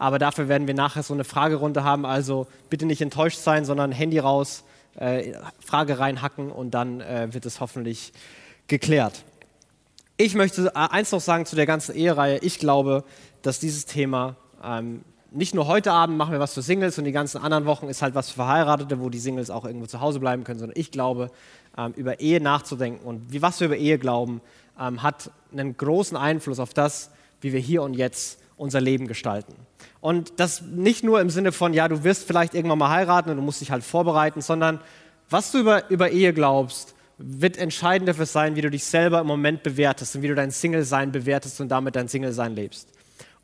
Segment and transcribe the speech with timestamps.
[0.00, 2.06] Aber dafür werden wir nachher so eine Fragerunde haben.
[2.06, 4.64] Also bitte nicht enttäuscht sein, sondern Handy raus,
[4.96, 8.14] äh, Frage reinhacken und dann äh, wird es hoffentlich
[8.66, 9.24] geklärt.
[10.16, 12.38] Ich möchte äh, eins noch sagen zu der ganzen Ehereihe.
[12.38, 13.04] Ich glaube,
[13.42, 17.12] dass dieses Thema ähm, nicht nur heute Abend machen wir was für Singles und die
[17.12, 20.18] ganzen anderen Wochen ist halt was für Verheiratete, wo die Singles auch irgendwo zu Hause
[20.18, 21.30] bleiben können, sondern ich glaube,
[21.76, 24.40] ähm, über Ehe nachzudenken und wie, was wir über Ehe glauben,
[24.80, 27.10] ähm, hat einen großen Einfluss auf das,
[27.42, 29.54] wie wir hier und jetzt unser Leben gestalten.
[30.00, 33.36] Und das nicht nur im Sinne von, ja, du wirst vielleicht irgendwann mal heiraten und
[33.36, 34.80] du musst dich halt vorbereiten, sondern
[35.28, 39.26] was du über, über Ehe glaubst, wird entscheidend dafür sein, wie du dich selber im
[39.26, 42.88] Moment bewertest und wie du dein Single-Sein bewertest und damit dein Single-Sein lebst.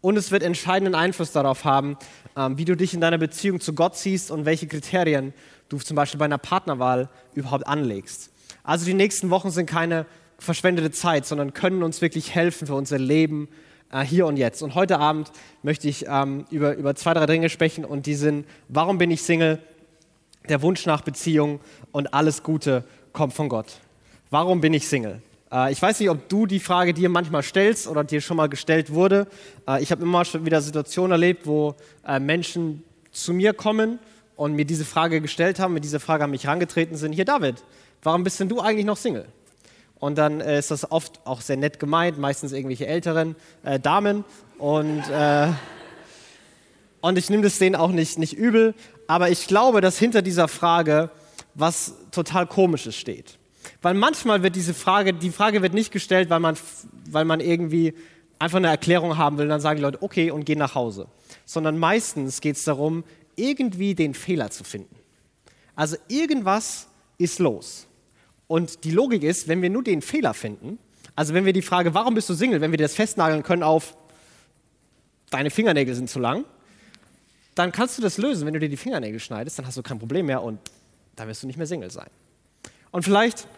[0.01, 1.99] Und es wird entscheidenden Einfluss darauf haben,
[2.37, 5.35] ähm, wie du dich in deiner Beziehung zu Gott siehst und welche Kriterien
[5.69, 8.31] du zum Beispiel bei einer Partnerwahl überhaupt anlegst.
[8.63, 10.07] Also die nächsten Wochen sind keine
[10.39, 13.49] verschwendete Zeit, sondern können uns wirklich helfen für unser Leben
[13.93, 14.63] äh, hier und jetzt.
[14.63, 15.31] Und heute Abend
[15.63, 19.23] möchte ich ähm, über, über zwei, drei Dinge sprechen und die sind, warum bin ich
[19.23, 19.59] Single,
[20.49, 21.61] der Wunsch nach Beziehung
[21.93, 23.81] und alles Gute kommt von Gott.
[24.31, 25.23] Warum bin ich Single?
[25.53, 28.49] Äh, ich weiß nicht, ob du die Frage dir manchmal stellst oder dir schon mal
[28.49, 29.27] gestellt wurde.
[29.69, 31.75] Äh, ich habe immer schon wieder Situationen erlebt, wo
[32.07, 33.99] äh, Menschen zu mir kommen
[34.37, 37.13] und mir diese Frage gestellt haben, mit dieser Frage an mich herangetreten sind.
[37.13, 37.65] Hier, David,
[38.03, 39.27] warum bist denn du eigentlich noch Single?
[39.99, 44.25] Und dann äh, ist das oft auch sehr nett gemeint, meistens irgendwelche älteren äh, Damen.
[44.59, 45.49] Und, äh,
[47.01, 48.75] und ich nehme das denen auch nicht, nicht übel.
[49.07, 51.11] Aber ich glaube, dass hinter dieser Frage
[51.57, 53.39] was total Komisches steht.
[53.83, 56.57] Weil manchmal wird diese Frage, die Frage wird nicht gestellt, weil man,
[57.09, 57.95] weil man irgendwie
[58.39, 59.49] einfach eine Erklärung haben will.
[59.49, 61.09] Dann sagen die Leute, okay, und gehen nach Hause.
[61.45, 64.95] Sondern meistens geht es darum, irgendwie den Fehler zu finden.
[65.75, 67.87] Also irgendwas ist los.
[68.49, 70.79] Und die Logik ist, wenn wir nur den Fehler finden,
[71.15, 73.97] also wenn wir die Frage, warum bist du Single, wenn wir das festnageln können auf,
[75.31, 76.45] deine Fingernägel sind zu lang,
[77.55, 78.47] dann kannst du das lösen.
[78.47, 80.61] Wenn du dir die Fingernägel schneidest, dann hast du kein Problem mehr und
[81.17, 82.09] dann wirst du nicht mehr Single sein.
[82.93, 83.49] Und vielleicht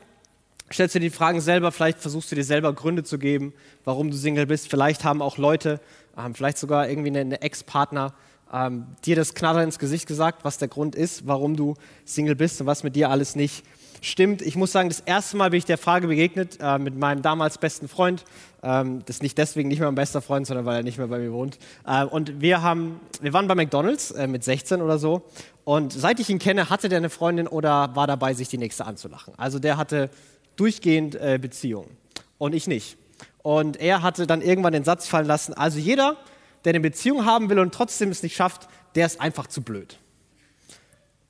[0.72, 3.52] stellst du dir die Fragen selber, vielleicht versuchst du dir selber Gründe zu geben,
[3.84, 4.70] warum du Single bist.
[4.70, 5.80] Vielleicht haben auch Leute,
[6.16, 8.14] ähm, vielleicht sogar irgendwie eine, Ex-Partner,
[8.52, 11.74] ähm, dir das Knatter ins Gesicht gesagt, was der Grund ist, warum du
[12.04, 13.64] Single bist und was mit dir alles nicht
[14.00, 14.42] stimmt.
[14.42, 17.58] Ich muss sagen, das erste Mal bin ich der Frage begegnet äh, mit meinem damals
[17.58, 18.24] besten Freund.
[18.62, 21.06] Ähm, das ist nicht deswegen nicht mehr mein bester Freund, sondern weil er nicht mehr
[21.06, 21.58] bei mir wohnt.
[21.86, 25.22] Äh, und wir, haben, wir waren bei McDonalds äh, mit 16 oder so.
[25.64, 28.86] Und seit ich ihn kenne, hatte der eine Freundin oder war dabei, sich die nächste
[28.86, 29.34] anzulachen.
[29.36, 30.10] Also der hatte
[30.56, 31.96] durchgehend äh, Beziehungen
[32.38, 32.96] und ich nicht.
[33.42, 36.16] Und er hatte dann irgendwann den Satz fallen lassen, also jeder,
[36.64, 39.98] der eine Beziehung haben will und trotzdem es nicht schafft, der ist einfach zu blöd.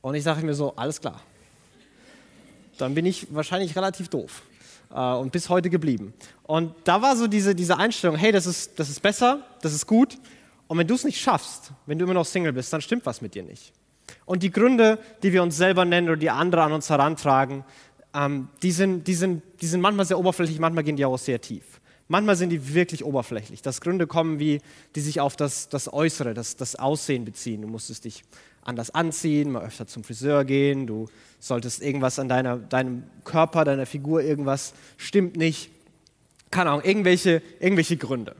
[0.01, 1.21] Und ich sage mir so, alles klar
[2.81, 4.43] dann bin ich wahrscheinlich relativ doof.
[4.91, 6.15] Äh, und bis heute geblieben.
[6.45, 9.87] Und da war so diese, diese Einstellung, hey, das ist, das ist besser, das ist
[9.87, 10.17] gut.
[10.67, 13.21] Und wenn du es nicht schaffst, wenn du immer noch Single bist, dann stimmt was
[13.21, 13.73] mit dir nicht.
[14.25, 17.65] Und die Gründe, die wir uns selber nennen oder die andere an uns herantragen,
[18.15, 21.41] ähm, die, sind, die, sind, die sind manchmal sehr oberflächlich, manchmal gehen die auch sehr
[21.41, 21.81] tief.
[22.11, 24.63] Manchmal sind die wirklich oberflächlich, dass Gründe kommen, wie,
[24.95, 27.61] die sich auf das, das Äußere, das, das Aussehen beziehen.
[27.61, 28.25] Du musstest dich
[28.69, 31.09] anders anziehen, mal öfter zum Friseur gehen, du
[31.41, 35.71] solltest irgendwas an deiner, deinem Körper, deiner Figur, irgendwas stimmt nicht.
[36.51, 38.37] Keine Ahnung, irgendwelche, irgendwelche Gründe.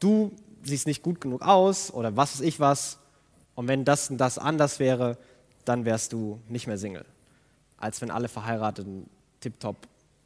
[0.00, 2.98] Du siehst nicht gut genug aus oder was weiß ich was.
[3.54, 5.18] Und wenn das und das anders wäre,
[5.64, 7.04] dann wärst du nicht mehr Single.
[7.76, 9.08] Als wenn alle Verheirateten
[9.40, 9.76] tiptop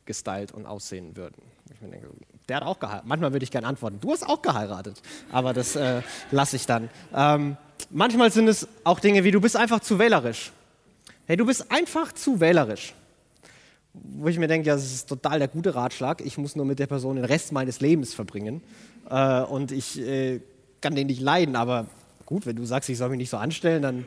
[0.05, 1.43] gestylt und aussehen würden.
[1.73, 2.09] Ich denke,
[2.49, 3.07] der hat auch geheiratet.
[3.07, 5.01] Manchmal würde ich gerne antworten, du hast auch geheiratet.
[5.31, 6.91] Aber das äh, lasse ich dann.
[7.15, 7.57] Ähm,
[7.91, 10.53] manchmal sind es auch Dinge wie, du bist einfach zu wählerisch.
[11.27, 12.95] Hey, du bist einfach zu wählerisch.
[13.95, 16.21] Wo ich mir denke, ja, das ist total der gute Ratschlag.
[16.21, 18.63] Ich muss nur mit der Person den Rest meines Lebens verbringen.
[19.11, 20.41] Äh, und ich äh,
[20.81, 21.57] kann den nicht leiden.
[21.57, 21.87] Aber
[22.27, 24.07] gut, wenn du sagst, ich soll mich nicht so anstellen, dann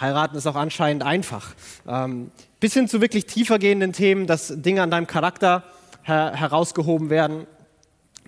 [0.00, 1.54] heiraten ist auch anscheinend einfach.
[1.86, 2.30] Ähm,
[2.60, 5.64] bis hin zu wirklich tiefer gehenden Themen, dass Dinge an deinem Charakter
[6.02, 7.46] her herausgehoben werden.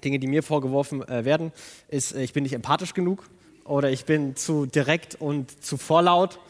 [0.05, 1.53] Dinge, die mir vorgeworfen äh, werden,
[1.89, 3.25] ist, äh, ich bin nicht empathisch genug
[3.69, 6.41] oder ich bin zu direkt und zu vorlaut.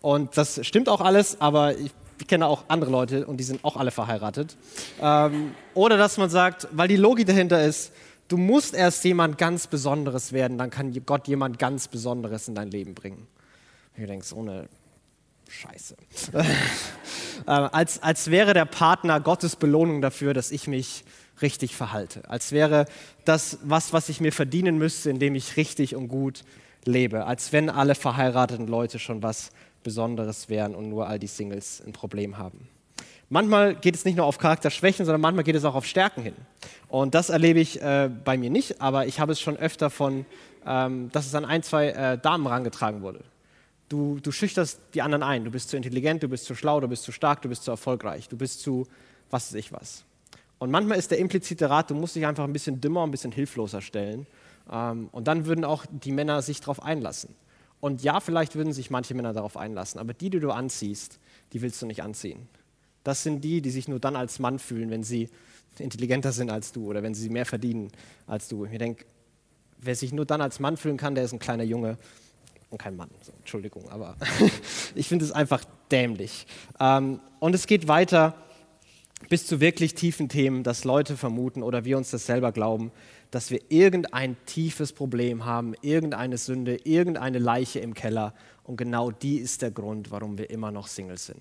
[0.00, 1.92] Und das stimmt auch alles, aber ich,
[2.26, 4.56] kenne auch andere Leute und die sind auch alle verheiratet.
[5.00, 7.92] Ähm, oder dass man sagt, weil die Logik dahinter ist,
[8.26, 12.70] du musst erst jemand ganz Besonderes werden, dann kann Gott jemand ganz Besonderes in dein
[12.70, 13.28] Leben bringen.
[13.96, 14.68] Und du denkst, ohne
[15.48, 15.96] Scheiße.
[17.46, 21.04] äh, als, als wäre der Partner Gottes Belohnung dafür, dass ich mich
[21.40, 22.28] richtig verhalte.
[22.28, 22.86] Als wäre
[23.24, 26.42] das was, was ich mir verdienen müsste, indem ich richtig und gut
[26.84, 27.26] lebe.
[27.26, 29.50] Als wenn alle verheirateten Leute schon was
[29.82, 32.68] Besonderes wären und nur all die Singles ein Problem haben.
[33.30, 36.34] Manchmal geht es nicht nur auf Charakterschwächen, sondern manchmal geht es auch auf Stärken hin.
[36.88, 40.24] Und das erlebe ich äh, bei mir nicht, aber ich habe es schon öfter von
[40.68, 43.24] ähm, dass es an ein, zwei äh, Damen herangetragen wurde.
[43.88, 45.44] Du, du schüchterst die anderen ein.
[45.44, 47.70] Du bist zu intelligent, du bist zu schlau, du bist zu stark, du bist zu
[47.70, 48.86] erfolgreich, du bist zu
[49.30, 50.04] was weiß ich was.
[50.58, 53.32] Und manchmal ist der implizite Rat, du musst dich einfach ein bisschen dümmer, ein bisschen
[53.32, 54.26] hilfloser stellen.
[54.70, 57.34] Ähm, und dann würden auch die Männer sich darauf einlassen.
[57.80, 61.20] Und ja, vielleicht würden sich manche Männer darauf einlassen, aber die, die du anziehst,
[61.52, 62.48] die willst du nicht anziehen.
[63.04, 65.28] Das sind die, die sich nur dann als Mann fühlen, wenn sie
[65.78, 67.90] intelligenter sind als du oder wenn sie mehr verdienen
[68.26, 68.64] als du.
[68.64, 69.06] Ich denke,
[69.78, 71.98] wer sich nur dann als Mann fühlen kann, der ist ein kleiner Junge
[72.70, 73.10] und kein Mann.
[73.22, 74.16] So, Entschuldigung, aber
[74.94, 76.46] ich finde es einfach dämlich.
[76.80, 78.34] Ähm, und es geht weiter
[79.28, 82.92] bis zu wirklich tiefen Themen, dass Leute vermuten oder wir uns das selber glauben,
[83.30, 88.34] dass wir irgendein tiefes Problem haben, irgendeine Sünde, irgendeine Leiche im Keller.
[88.64, 91.40] Und genau die ist der Grund, warum wir immer noch Single sind.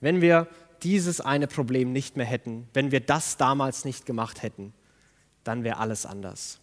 [0.00, 0.48] Wenn wir
[0.82, 4.72] dieses eine Problem nicht mehr hätten, wenn wir das damals nicht gemacht hätten,
[5.42, 6.60] dann wäre alles anders.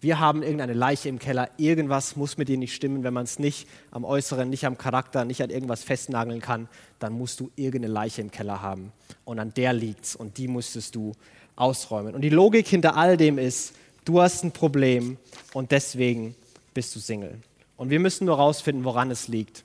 [0.00, 3.38] Wir haben irgendeine Leiche im Keller, irgendwas muss mit dir nicht stimmen, wenn man es
[3.38, 6.68] nicht am Äußeren, nicht am Charakter, nicht an irgendwas festnageln kann,
[6.98, 8.92] dann musst du irgendeine Leiche im Keller haben.
[9.24, 10.14] Und an der liegt's.
[10.14, 11.12] Und die musstest du
[11.56, 12.14] ausräumen.
[12.14, 13.74] Und die Logik hinter all dem ist,
[14.04, 15.16] du hast ein Problem
[15.52, 16.34] und deswegen
[16.72, 17.38] bist du Single.
[17.76, 19.64] Und wir müssen nur rausfinden, woran es liegt.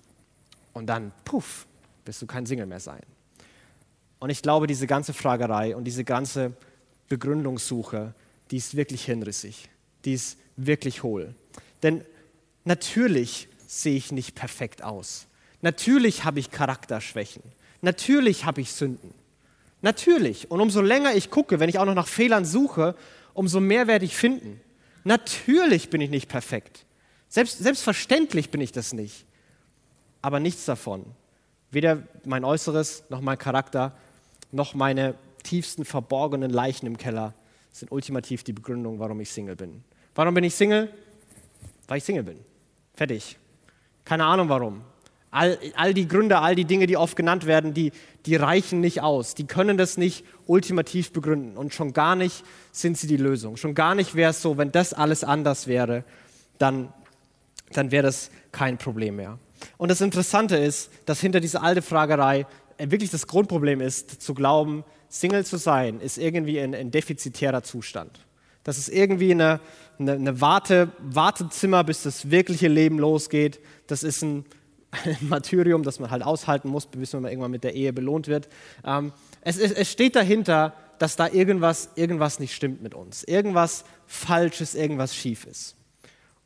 [0.73, 1.65] Und dann, puff,
[2.05, 3.01] bist du kein Single mehr sein.
[4.19, 6.53] Und ich glaube, diese ganze Fragerei und diese ganze
[7.07, 8.13] Begründungssuche,
[8.51, 9.69] die ist wirklich hinrissig
[10.05, 11.35] die ist wirklich hohl.
[11.83, 12.03] Denn
[12.65, 15.27] natürlich sehe ich nicht perfekt aus.
[15.61, 17.43] Natürlich habe ich Charakterschwächen.
[17.81, 19.13] Natürlich habe ich Sünden.
[19.81, 20.51] Natürlich.
[20.51, 22.95] Und umso länger ich gucke, wenn ich auch noch nach Fehlern suche,
[23.33, 24.59] umso mehr werde ich finden.
[25.03, 26.85] Natürlich bin ich nicht perfekt.
[27.29, 29.25] Selbst, selbstverständlich bin ich das nicht.
[30.21, 31.05] Aber nichts davon.
[31.71, 33.95] Weder mein Äußeres, noch mein Charakter,
[34.51, 37.33] noch meine tiefsten verborgenen Leichen im Keller
[37.71, 39.83] sind ultimativ die Begründung, warum ich Single bin.
[40.15, 40.91] Warum bin ich Single?
[41.87, 42.39] Weil ich Single bin.
[42.93, 43.37] Fertig.
[44.03, 44.81] Keine Ahnung warum.
[45.31, 47.91] All, all die Gründe, all die Dinge, die oft genannt werden, die,
[48.25, 49.35] die reichen nicht aus.
[49.35, 51.55] Die können das nicht ultimativ begründen.
[51.55, 53.55] Und schon gar nicht sind sie die Lösung.
[53.55, 56.03] Schon gar nicht wäre es so, wenn das alles anders wäre,
[56.57, 56.91] dann,
[57.73, 59.37] dann wäre das kein Problem mehr.
[59.77, 62.47] Und das Interessante ist, dass hinter dieser alten Fragerei
[62.77, 68.25] wirklich das Grundproblem ist, zu glauben, Single zu sein, ist irgendwie ein, ein defizitärer Zustand.
[68.63, 69.59] Das ist irgendwie eine,
[69.97, 73.59] eine, eine Warte, Wartezimmer, bis das wirkliche Leben losgeht.
[73.87, 74.45] Das ist ein,
[75.05, 78.49] ein Martyrium, das man halt aushalten muss, bis man irgendwann mit der Ehe belohnt wird.
[78.85, 83.23] Ähm, es, es, es steht dahinter, dass da irgendwas, irgendwas nicht stimmt mit uns.
[83.23, 85.75] Irgendwas Falsches, irgendwas schief ist.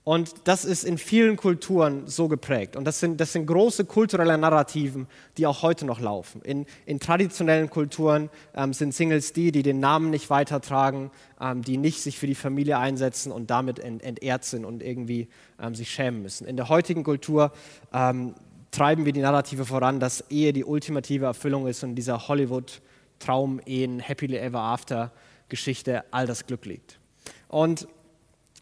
[0.05, 2.75] Und das ist in vielen Kulturen so geprägt.
[2.75, 5.07] Und das sind, das sind große kulturelle Narrativen,
[5.37, 6.41] die auch heute noch laufen.
[6.41, 11.09] In, in traditionellen Kulturen ähm, sind Singles die, die den Namen nicht weitertragen,
[11.39, 15.29] ähm, die nicht sich für die Familie einsetzen und damit ent, entehrt sind und irgendwie
[15.61, 16.47] ähm, sich schämen müssen.
[16.47, 17.53] In der heutigen Kultur
[17.93, 18.35] ähm,
[18.71, 24.35] treiben wir die Narrative voran, dass Ehe die ultimative Erfüllung ist und dieser Hollywood-Traum-Ehen, Happily
[24.35, 26.99] Ever After-Geschichte all das Glück liegt.
[27.47, 27.87] Und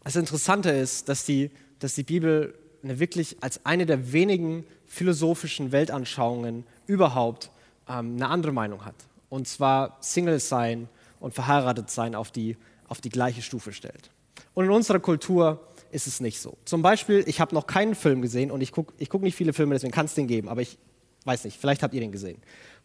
[0.04, 5.72] das Interessante ist, dass die, dass die Bibel eine wirklich als eine der wenigen philosophischen
[5.72, 7.50] Weltanschauungen überhaupt
[7.88, 8.96] ähm, eine andere Meinung hat.
[9.28, 10.88] Und zwar Single sein
[11.20, 12.56] und verheiratet sein auf die,
[12.88, 14.10] auf die gleiche Stufe stellt.
[14.54, 16.56] Und in unserer Kultur ist es nicht so.
[16.64, 19.52] Zum Beispiel, ich habe noch keinen Film gesehen und ich gucke ich guck nicht viele
[19.52, 20.78] Filme, deswegen kann es den geben, aber ich
[21.24, 22.42] weiß nicht, vielleicht habt ihr den gesehen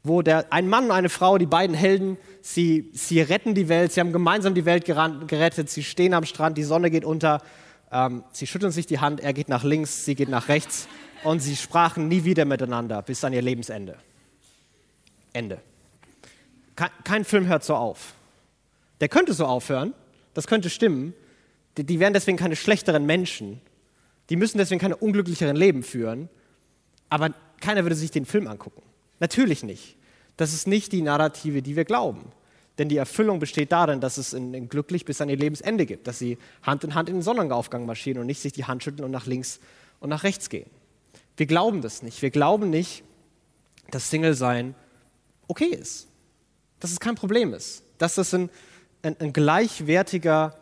[0.07, 3.91] wo der, ein Mann und eine Frau, die beiden Helden, sie, sie retten die Welt,
[3.91, 7.41] sie haben gemeinsam die Welt gerettet, sie stehen am Strand, die Sonne geht unter,
[7.91, 10.87] ähm, sie schütteln sich die Hand, er geht nach links, sie geht nach rechts
[11.23, 13.97] und sie sprachen nie wieder miteinander bis an ihr Lebensende.
[15.33, 15.59] Ende.
[16.75, 18.13] Kein, kein Film hört so auf.
[19.01, 19.93] Der könnte so aufhören,
[20.33, 21.13] das könnte stimmen,
[21.77, 23.61] die, die wären deswegen keine schlechteren Menschen,
[24.29, 26.29] die müssen deswegen keine unglücklicheren Leben führen,
[27.09, 28.81] aber keiner würde sich den Film angucken.
[29.19, 29.97] Natürlich nicht.
[30.38, 32.32] Das ist nicht die Narrative, die wir glauben.
[32.77, 36.20] Denn die Erfüllung besteht darin, dass es in, glücklich bis an ihr Lebensende gibt, dass
[36.20, 39.12] sie Hand in Hand in den Sonnenaufgang marschieren und nicht sich die Hand schütteln und
[39.12, 39.60] nach links
[40.00, 40.70] und nach rechts gehen.
[41.38, 42.22] Wir glauben das nicht.
[42.22, 43.03] Wir glauben nicht,
[43.89, 44.75] dass Single-Sein
[45.48, 46.08] okay ist.
[46.79, 47.84] Dass es kein Problem ist.
[47.98, 48.50] Dass das ein,
[49.01, 50.56] ein, ein gleichwertiger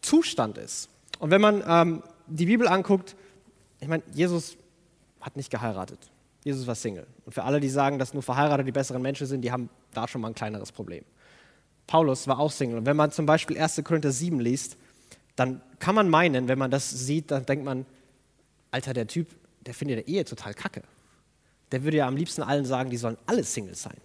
[0.00, 0.88] Zustand ist.
[1.20, 3.14] Und wenn man ähm, die Bibel anguckt,
[3.80, 4.56] ich meine, Jesus
[5.20, 6.11] hat nicht geheiratet.
[6.44, 7.06] Jesus war Single.
[7.24, 10.08] Und für alle, die sagen, dass nur Verheiratete die besseren Menschen sind, die haben da
[10.08, 11.04] schon mal ein kleineres Problem.
[11.86, 12.78] Paulus war auch Single.
[12.78, 13.82] Und wenn man zum Beispiel 1.
[13.84, 14.76] Korinther 7 liest,
[15.36, 17.86] dann kann man meinen, wenn man das sieht, dann denkt man,
[18.70, 19.28] Alter, der Typ,
[19.60, 20.82] der findet der Ehe total kacke.
[21.70, 23.96] Der würde ja am liebsten allen sagen, die sollen alle Single sein.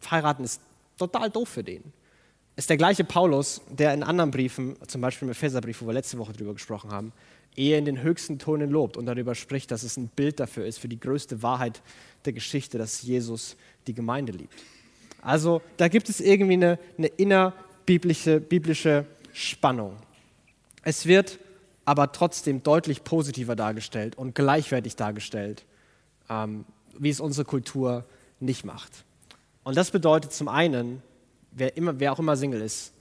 [0.00, 0.60] Verheiraten ist
[0.98, 1.92] total doof für den.
[2.56, 6.18] ist der gleiche Paulus, der in anderen Briefen, zum Beispiel im Epheserbrief, wo wir letzte
[6.18, 7.12] Woche darüber gesprochen haben,
[7.56, 10.78] Ehe in den höchsten Tonen lobt und darüber spricht, dass es ein Bild dafür ist,
[10.78, 11.82] für die größte Wahrheit
[12.24, 14.54] der Geschichte, dass Jesus die Gemeinde liebt.
[15.22, 19.96] Also da gibt es irgendwie eine, eine innerbiblische biblische Spannung.
[20.82, 21.38] Es wird
[21.84, 25.64] aber trotzdem deutlich positiver dargestellt und gleichwertig dargestellt,
[26.28, 26.64] ähm,
[26.98, 28.04] wie es unsere Kultur
[28.40, 29.04] nicht macht.
[29.64, 31.02] Und das bedeutet zum einen,
[31.52, 32.92] wer, immer, wer auch immer Single ist,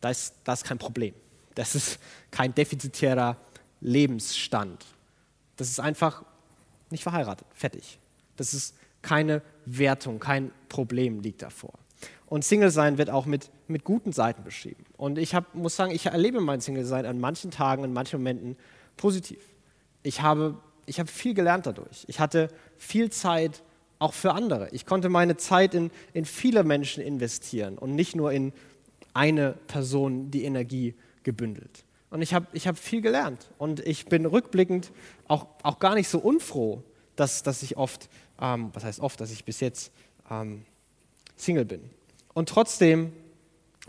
[0.00, 1.14] das ist, das ist kein Problem.
[1.54, 1.98] Das ist
[2.30, 3.36] kein defizitärer
[3.84, 4.84] Lebensstand.
[5.56, 6.24] Das ist einfach
[6.90, 8.00] nicht verheiratet, fertig.
[8.36, 11.74] Das ist keine Wertung, kein Problem liegt davor.
[12.26, 14.84] Und Single-Sein wird auch mit, mit guten Seiten beschrieben.
[14.96, 18.56] Und ich hab, muss sagen, ich erlebe mein Single-Sein an manchen Tagen, in manchen Momenten
[18.96, 19.38] positiv.
[20.02, 22.04] Ich habe, ich habe viel gelernt dadurch.
[22.08, 22.48] Ich hatte
[22.78, 23.62] viel Zeit
[23.98, 24.68] auch für andere.
[24.72, 28.52] Ich konnte meine Zeit in, in viele Menschen investieren und nicht nur in
[29.12, 31.83] eine Person die Energie gebündelt.
[32.14, 33.50] Und ich habe ich hab viel gelernt.
[33.58, 34.92] Und ich bin rückblickend
[35.26, 36.80] auch, auch gar nicht so unfroh,
[37.16, 38.08] dass, dass ich oft,
[38.40, 39.90] ähm, was heißt oft, dass ich bis jetzt
[40.30, 40.64] ähm,
[41.36, 41.90] Single bin.
[42.32, 43.12] Und trotzdem,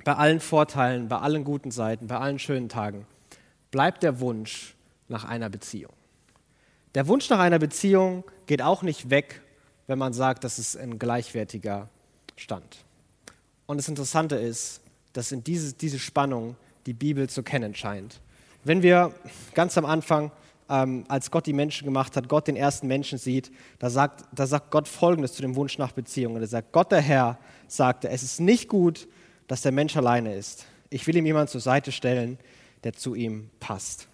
[0.04, 3.06] bei allen Vorteilen, bei allen guten Seiten, bei allen schönen Tagen,
[3.70, 4.74] bleibt der Wunsch
[5.08, 5.94] nach einer Beziehung.
[6.96, 9.44] Der Wunsch nach einer Beziehung geht auch nicht weg,
[9.86, 11.90] wenn man sagt, das ist ein gleichwertiger
[12.38, 12.86] Stand.
[13.68, 14.82] Und das Interessante ist,
[15.14, 16.56] dass in diese, diese Spannung
[16.86, 18.22] die Bibel zu kennen scheint.
[18.64, 19.14] Wenn wir
[19.54, 20.32] ganz am Anfang,
[20.70, 24.48] ähm, als Gott die Menschen gemacht hat, Gott den ersten Menschen sieht, da sagt, da
[24.48, 26.36] sagt Gott Folgendes zu dem Wunsch nach Beziehung.
[26.36, 27.38] er sagt, Gott der Herr
[27.68, 29.08] sagte, es ist nicht gut,
[29.48, 30.66] dass der Mensch alleine ist.
[30.90, 32.40] Ich will ihm jemanden zur Seite stellen,
[32.84, 34.08] der zu ihm passt.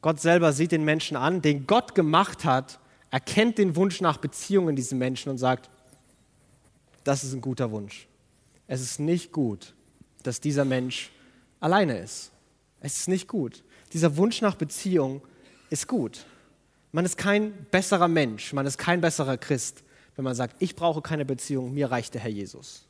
[0.00, 2.78] Gott selber sieht den Menschen an, den Gott gemacht hat,
[3.10, 5.68] erkennt den Wunsch nach Beziehung in diesem Menschen und sagt,
[7.04, 8.06] das ist ein guter Wunsch.
[8.66, 9.74] Es ist nicht gut,
[10.22, 11.10] dass dieser Mensch
[11.60, 12.32] alleine ist.
[12.80, 13.64] Es ist nicht gut.
[13.92, 15.22] Dieser Wunsch nach Beziehung
[15.70, 16.24] ist gut.
[16.92, 19.82] Man ist kein besserer Mensch, man ist kein besserer Christ,
[20.16, 22.86] wenn man sagt, ich brauche keine Beziehung, mir reicht der Herr Jesus.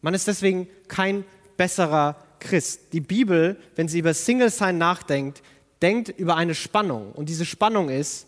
[0.00, 1.24] Man ist deswegen kein
[1.56, 2.92] besserer Christ.
[2.92, 5.42] Die Bibel, wenn sie über Single-Sein nachdenkt,
[5.80, 7.12] denkt über eine Spannung.
[7.12, 8.26] Und diese Spannung ist,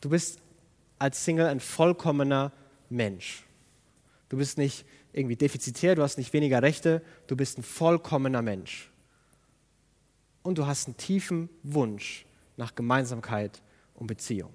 [0.00, 0.38] du bist
[0.98, 2.52] als Single ein vollkommener
[2.88, 3.44] Mensch.
[4.28, 8.90] Du bist nicht irgendwie defizitär, du hast nicht weniger Rechte, du bist ein vollkommener Mensch.
[10.42, 12.24] Und du hast einen tiefen Wunsch
[12.56, 13.60] nach Gemeinsamkeit
[13.94, 14.50] und Beziehung.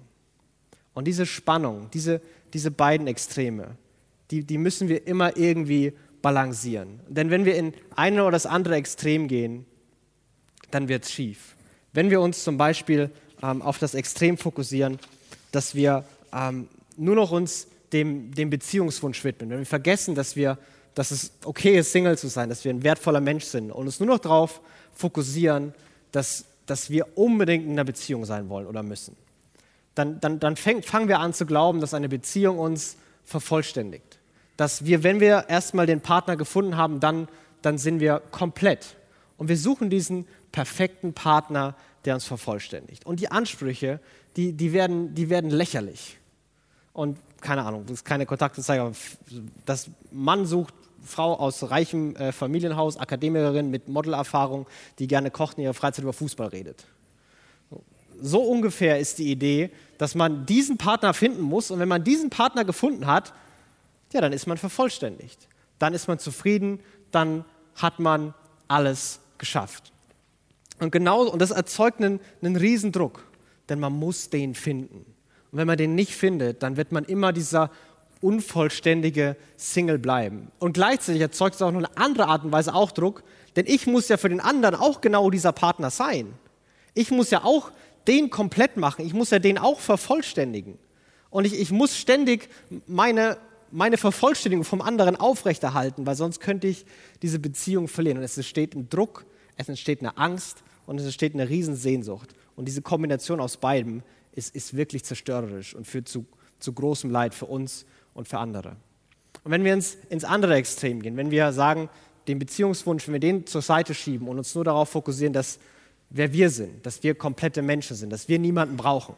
[0.94, 2.20] Und diese Spannung, diese,
[2.52, 3.76] diese beiden Extreme,
[4.30, 7.00] die, die müssen wir immer irgendwie balancieren.
[7.08, 9.66] Denn wenn wir in eine oder das andere Extrem gehen,
[10.70, 11.54] dann wird es schief.
[11.92, 13.10] Wenn wir uns zum Beispiel
[13.42, 14.98] ähm, auf das Extrem fokussieren,
[15.52, 20.58] dass wir ähm, nur noch uns dem, dem Beziehungswunsch widmen, wenn wir vergessen, dass, wir,
[20.94, 24.00] dass es okay ist, Single zu sein, dass wir ein wertvoller Mensch sind und uns
[24.00, 24.60] nur noch darauf
[24.92, 25.74] fokussieren,
[26.12, 29.16] dass, dass wir unbedingt in einer Beziehung sein wollen oder müssen,
[29.94, 34.18] dann, dann, dann fäng, fangen wir an zu glauben, dass eine Beziehung uns vervollständigt.
[34.56, 37.28] Dass wir, wenn wir erstmal den Partner gefunden haben, dann,
[37.62, 38.96] dann sind wir komplett.
[39.38, 41.74] Und wir suchen diesen perfekten Partner,
[42.04, 43.06] der uns vervollständigt.
[43.06, 44.00] Und die Ansprüche,
[44.36, 46.18] die, die, werden, die werden lächerlich.
[46.96, 48.92] Und keine Ahnung, das ist keine Kontaktanzeige, aber
[49.66, 50.72] das Mann sucht
[51.04, 54.66] Frau aus reichem äh, Familienhaus, Akademikerin mit Modelerfahrung,
[54.98, 56.86] die gerne kocht und in ihrer Freizeit über Fußball redet.
[58.18, 62.30] So ungefähr ist die Idee, dass man diesen Partner finden muss und wenn man diesen
[62.30, 63.34] Partner gefunden hat,
[64.14, 65.48] ja, dann ist man vervollständigt.
[65.78, 68.32] Dann ist man zufrieden, dann hat man
[68.68, 69.92] alles geschafft.
[70.80, 73.22] Und genau, und das erzeugt einen, einen Riesendruck,
[73.68, 75.15] denn man muss den finden.
[75.56, 77.70] Und wenn man den nicht findet, dann wird man immer dieser
[78.20, 80.52] unvollständige Single bleiben.
[80.58, 83.22] Und gleichzeitig erzeugt es auch noch eine andere Art und Weise auch Druck,
[83.56, 86.34] denn ich muss ja für den anderen auch genau dieser Partner sein.
[86.92, 87.72] Ich muss ja auch
[88.06, 90.78] den komplett machen, ich muss ja den auch vervollständigen.
[91.30, 92.50] Und ich, ich muss ständig
[92.86, 93.38] meine,
[93.70, 96.84] meine Vervollständigung vom anderen aufrechterhalten, weil sonst könnte ich
[97.22, 98.18] diese Beziehung verlieren.
[98.18, 99.24] Und es entsteht ein Druck,
[99.56, 102.34] es entsteht eine Angst und es entsteht eine Riesensehnsucht.
[102.56, 104.02] Und diese Kombination aus beidem
[104.36, 106.26] ist, ist wirklich zerstörerisch und führt zu,
[106.58, 108.76] zu großem Leid für uns und für andere.
[109.44, 111.88] Und wenn wir ins, ins andere Extrem gehen, wenn wir sagen,
[112.28, 115.58] den Beziehungswunsch, wenn wir den zur Seite schieben und uns nur darauf fokussieren, dass
[116.10, 119.14] wer wir sind, dass wir komplette Menschen sind, dass wir niemanden brauchen,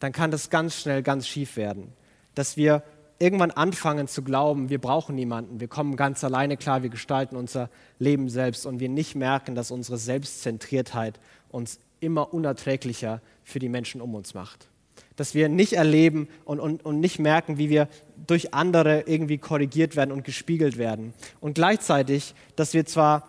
[0.00, 1.92] dann kann das ganz schnell ganz schief werden.
[2.34, 2.82] Dass wir
[3.18, 7.70] irgendwann anfangen zu glauben, wir brauchen niemanden, wir kommen ganz alleine klar, wir gestalten unser
[7.98, 14.00] Leben selbst und wir nicht merken, dass unsere Selbstzentriertheit uns immer unerträglicher für die Menschen
[14.00, 14.68] um uns macht.
[15.16, 17.88] Dass wir nicht erleben und, und, und nicht merken, wie wir
[18.26, 21.14] durch andere irgendwie korrigiert werden und gespiegelt werden.
[21.40, 23.28] Und gleichzeitig, dass wir zwar,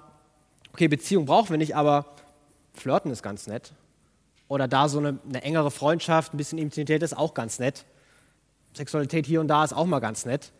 [0.73, 2.05] okay, Beziehung brauchen wir nicht, aber
[2.73, 3.73] flirten ist ganz nett.
[4.47, 7.85] Oder da so eine, eine engere Freundschaft, ein bisschen Intimität ist auch ganz nett.
[8.73, 10.51] Sexualität hier und da ist auch mal ganz nett.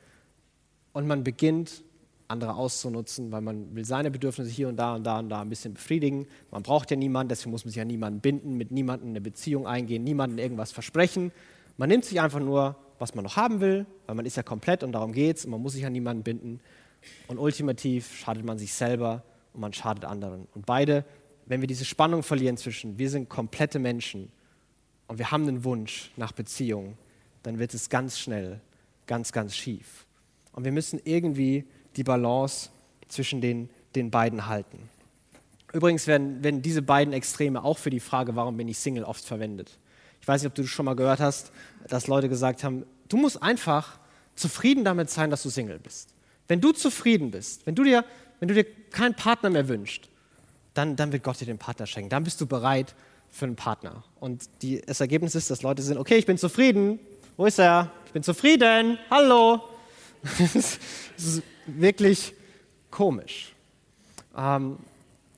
[0.93, 1.83] Und man beginnt
[2.27, 5.49] andere auszunutzen, weil man will seine Bedürfnisse hier und da und da und da ein
[5.49, 6.27] bisschen befriedigen.
[6.51, 9.67] Man braucht ja niemanden, deswegen muss man sich an niemanden binden, mit niemandem eine Beziehung
[9.67, 11.31] eingehen, niemandem irgendwas versprechen.
[11.77, 14.83] Man nimmt sich einfach nur, was man noch haben will, weil man ist ja komplett
[14.83, 16.59] und darum geht es und man muss sich an niemanden binden.
[17.27, 20.47] Und ultimativ schadet man sich selber und man schadet anderen.
[20.55, 21.05] Und beide,
[21.45, 24.31] wenn wir diese Spannung verlieren zwischen, wir sind komplette Menschen
[25.07, 26.97] und wir haben einen Wunsch nach Beziehung,
[27.43, 28.61] dann wird es ganz schnell
[29.07, 30.05] ganz, ganz schief.
[30.51, 31.65] Und wir müssen irgendwie
[31.95, 32.69] die Balance
[33.07, 34.89] zwischen den, den beiden halten.
[35.73, 39.25] Übrigens werden, werden diese beiden Extreme auch für die Frage, warum bin ich Single, oft
[39.25, 39.77] verwendet.
[40.21, 41.51] Ich weiß nicht, ob du schon mal gehört hast,
[41.87, 43.99] dass Leute gesagt haben, du musst einfach
[44.35, 46.09] zufrieden damit sein, dass du Single bist.
[46.47, 48.05] Wenn du zufrieden bist, wenn du dir,
[48.39, 50.09] wenn du dir keinen Partner mehr wünschst,
[50.73, 52.09] dann, dann wird Gott dir den Partner schenken.
[52.09, 52.95] Dann bist du bereit
[53.29, 54.03] für einen Partner.
[54.19, 56.99] Und die, das Ergebnis ist, dass Leute sind, okay, ich bin zufrieden.
[57.37, 57.91] Wo ist er?
[58.05, 58.97] Ich bin zufrieden.
[59.09, 59.61] Hallo.
[60.37, 62.33] das ist wirklich
[62.91, 63.53] komisch.
[64.37, 64.77] Ähm,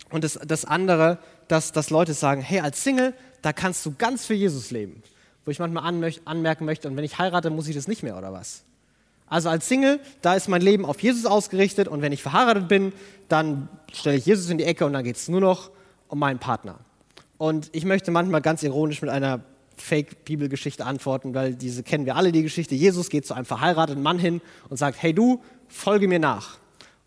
[0.09, 4.25] und das, das andere, dass, dass Leute sagen, hey, als Single, da kannst du ganz
[4.25, 5.03] für Jesus leben.
[5.45, 5.83] Wo ich manchmal
[6.25, 8.63] anmerken möchte, und wenn ich heirate, muss ich das nicht mehr, oder was?
[9.29, 12.93] Also als Single, da ist mein Leben auf Jesus ausgerichtet und wenn ich verheiratet bin,
[13.27, 15.69] dann stelle ich Jesus in die Ecke und dann geht es nur noch
[16.07, 16.79] um meinen Partner.
[17.37, 19.41] Und ich möchte manchmal ganz ironisch mit einer
[19.77, 22.75] Fake-Bibelgeschichte antworten, weil diese kennen wir alle, die Geschichte.
[22.75, 26.57] Jesus geht zu einem verheirateten Mann hin und sagt, hey du, folge mir nach.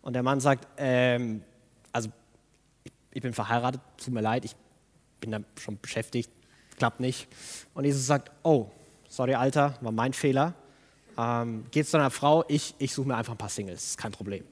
[0.01, 1.43] Und der Mann sagt, ähm,
[1.91, 2.09] also
[2.83, 4.55] ich, ich bin verheiratet, tut mir leid, ich
[5.19, 6.31] bin da schon beschäftigt,
[6.77, 7.27] klappt nicht.
[7.73, 8.71] Und Jesus sagt, oh,
[9.07, 10.53] sorry Alter, war mein Fehler.
[11.17, 14.11] Ähm, geht zu einer Frau, ich, ich suche mir einfach ein paar Singles, ist kein
[14.11, 14.43] Problem.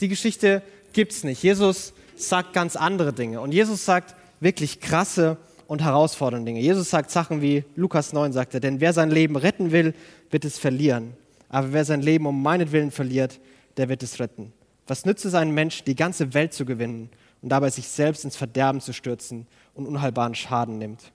[0.00, 0.62] Die Geschichte
[0.92, 1.42] gibt es nicht.
[1.42, 3.40] Jesus sagt ganz andere Dinge.
[3.40, 5.36] Und Jesus sagt wirklich krasse
[5.72, 6.60] und herausfordernde Dinge.
[6.60, 9.94] Jesus sagt Sachen wie Lukas 9 sagte, denn wer sein Leben retten will,
[10.30, 11.14] wird es verlieren.
[11.48, 13.40] Aber wer sein Leben um meinetwillen verliert,
[13.78, 14.52] der wird es retten.
[14.86, 17.08] Was nützt es einem Menschen, die ganze Welt zu gewinnen
[17.40, 21.10] und dabei sich selbst ins Verderben zu stürzen und unheilbaren Schaden nimmt?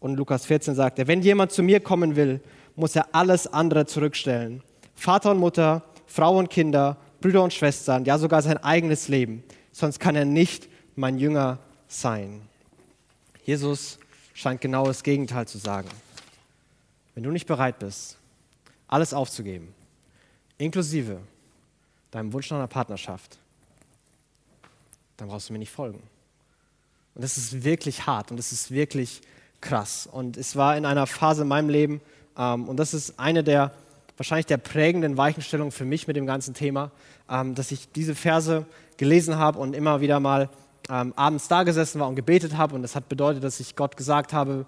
[0.00, 2.40] Und Lukas 14 sagt er, wenn jemand zu mir kommen will,
[2.74, 4.64] muss er alles andere zurückstellen.
[4.96, 9.44] Vater und Mutter, Frau und Kinder, Brüder und Schwestern, ja sogar sein eigenes Leben.
[9.70, 12.49] Sonst kann er nicht mein Jünger sein.
[13.50, 13.98] Jesus
[14.32, 15.88] scheint genau das Gegenteil zu sagen.
[17.16, 18.16] Wenn du nicht bereit bist,
[18.86, 19.74] alles aufzugeben,
[20.56, 21.18] inklusive
[22.12, 23.38] deinem Wunsch nach einer Partnerschaft,
[25.16, 26.00] dann brauchst du mir nicht folgen.
[27.16, 29.20] Und das ist wirklich hart und das ist wirklich
[29.60, 30.06] krass.
[30.06, 32.00] Und es war in einer Phase in meinem Leben,
[32.38, 33.72] ähm, und das ist eine der
[34.16, 36.92] wahrscheinlich der prägenden Weichenstellungen für mich mit dem ganzen Thema,
[37.28, 38.64] ähm, dass ich diese Verse
[38.96, 40.50] gelesen habe und immer wieder mal
[40.90, 42.74] ähm, abends da gesessen war und gebetet habe.
[42.74, 44.66] Und das hat bedeutet, dass ich Gott gesagt habe,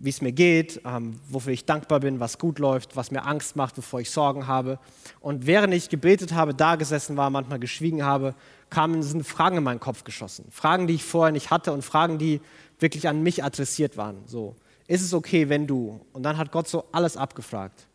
[0.00, 3.56] wie es mir geht, ähm, wofür ich dankbar bin, was gut läuft, was mir Angst
[3.56, 4.78] macht, bevor ich Sorgen habe.
[5.20, 8.34] Und während ich gebetet habe, da gesessen war, manchmal geschwiegen habe,
[8.70, 10.46] kamen sind Fragen in meinen Kopf geschossen.
[10.50, 12.40] Fragen, die ich vorher nicht hatte und Fragen, die
[12.78, 14.18] wirklich an mich adressiert waren.
[14.26, 16.00] So, ist es okay, wenn du?
[16.12, 17.86] Und dann hat Gott so alles abgefragt.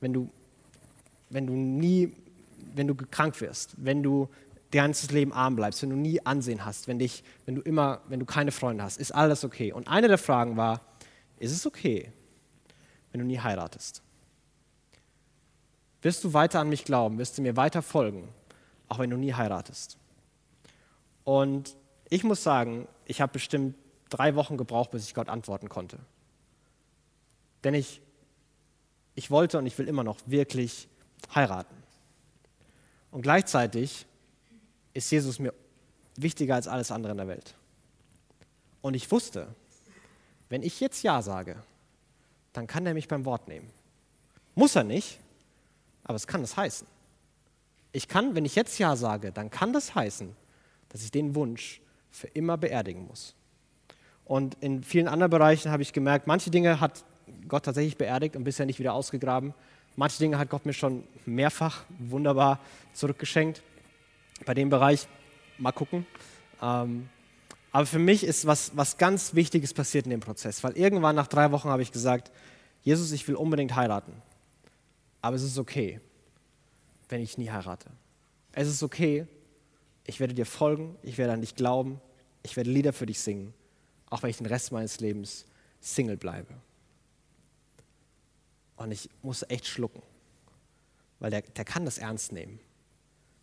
[0.00, 0.28] Wenn du,
[1.30, 2.12] wenn du nie,
[2.74, 4.28] wenn du krank wirst, wenn du
[4.70, 8.00] dein ganzes Leben arm bleibst, wenn du nie Ansehen hast, wenn, dich, wenn du immer,
[8.08, 9.72] wenn du keine Freunde hast, ist alles okay.
[9.72, 10.80] Und eine der Fragen war,
[11.38, 12.12] ist es okay,
[13.12, 14.02] wenn du nie heiratest?
[16.02, 17.18] Wirst du weiter an mich glauben?
[17.18, 18.28] Wirst du mir weiter folgen,
[18.88, 19.98] auch wenn du nie heiratest?
[21.24, 21.76] Und
[22.08, 23.74] ich muss sagen, ich habe bestimmt
[24.10, 25.98] drei Wochen gebraucht, bis ich Gott antworten konnte.
[27.64, 28.00] Denn ich,
[29.14, 30.88] ich wollte und ich will immer noch wirklich
[31.34, 31.74] heiraten.
[33.10, 34.06] Und gleichzeitig
[34.96, 35.52] ist Jesus mir
[36.16, 37.54] wichtiger als alles andere in der Welt.
[38.80, 39.48] Und ich wusste,
[40.48, 41.56] wenn ich jetzt Ja sage,
[42.54, 43.68] dann kann er mich beim Wort nehmen.
[44.54, 45.20] Muss er nicht,
[46.04, 46.86] aber es kann es heißen.
[47.92, 50.34] Ich kann, wenn ich jetzt Ja sage, dann kann das heißen,
[50.88, 51.80] dass ich den Wunsch
[52.10, 53.34] für immer beerdigen muss.
[54.24, 57.04] Und in vielen anderen Bereichen habe ich gemerkt, manche Dinge hat
[57.48, 59.52] Gott tatsächlich beerdigt und bisher nicht wieder ausgegraben.
[59.94, 62.60] Manche Dinge hat Gott mir schon mehrfach wunderbar
[62.94, 63.62] zurückgeschenkt
[64.44, 65.08] bei dem Bereich
[65.58, 66.06] mal gucken.
[66.60, 67.08] Ähm,
[67.72, 71.26] aber für mich ist was, was ganz Wichtiges passiert in dem Prozess, weil irgendwann nach
[71.26, 72.30] drei Wochen habe ich gesagt,
[72.82, 74.12] Jesus, ich will unbedingt heiraten,
[75.20, 76.00] aber es ist okay,
[77.08, 77.90] wenn ich nie heirate.
[78.52, 79.26] Es ist okay,
[80.06, 82.00] ich werde dir folgen, ich werde an dich glauben,
[82.42, 83.52] ich werde Lieder für dich singen,
[84.08, 85.46] auch wenn ich den Rest meines Lebens
[85.80, 86.54] Single bleibe.
[88.76, 90.02] Und ich musste echt schlucken,
[91.18, 92.60] weil der, der kann das ernst nehmen.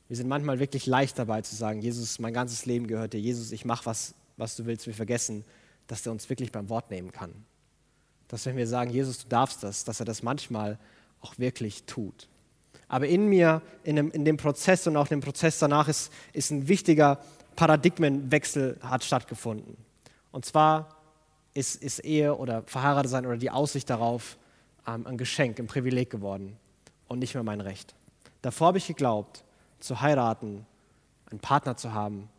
[0.07, 3.19] Wir sind manchmal wirklich leicht dabei zu sagen, Jesus, mein ganzes Leben gehört dir.
[3.19, 4.85] Jesus, ich mache was, was du willst.
[4.85, 5.43] Wir vergessen,
[5.87, 7.33] dass er uns wirklich beim Wort nehmen kann.
[8.27, 10.77] Dass wenn wir sagen, Jesus, du darfst das, dass er das manchmal
[11.21, 12.27] auch wirklich tut.
[12.87, 16.51] Aber in mir, in dem, in dem Prozess und auch dem Prozess danach ist, ist
[16.51, 17.19] ein wichtiger
[17.55, 19.77] Paradigmenwechsel hat stattgefunden.
[20.31, 20.89] Und zwar
[21.53, 24.37] ist, ist Ehe oder verheiratet sein oder die Aussicht darauf
[24.87, 26.57] ähm, ein Geschenk, ein Privileg geworden
[27.07, 27.93] und nicht mehr mein Recht.
[28.41, 29.43] Davor habe ich geglaubt,
[29.83, 30.65] zu heiraten,
[31.29, 32.29] einen Partner zu haben,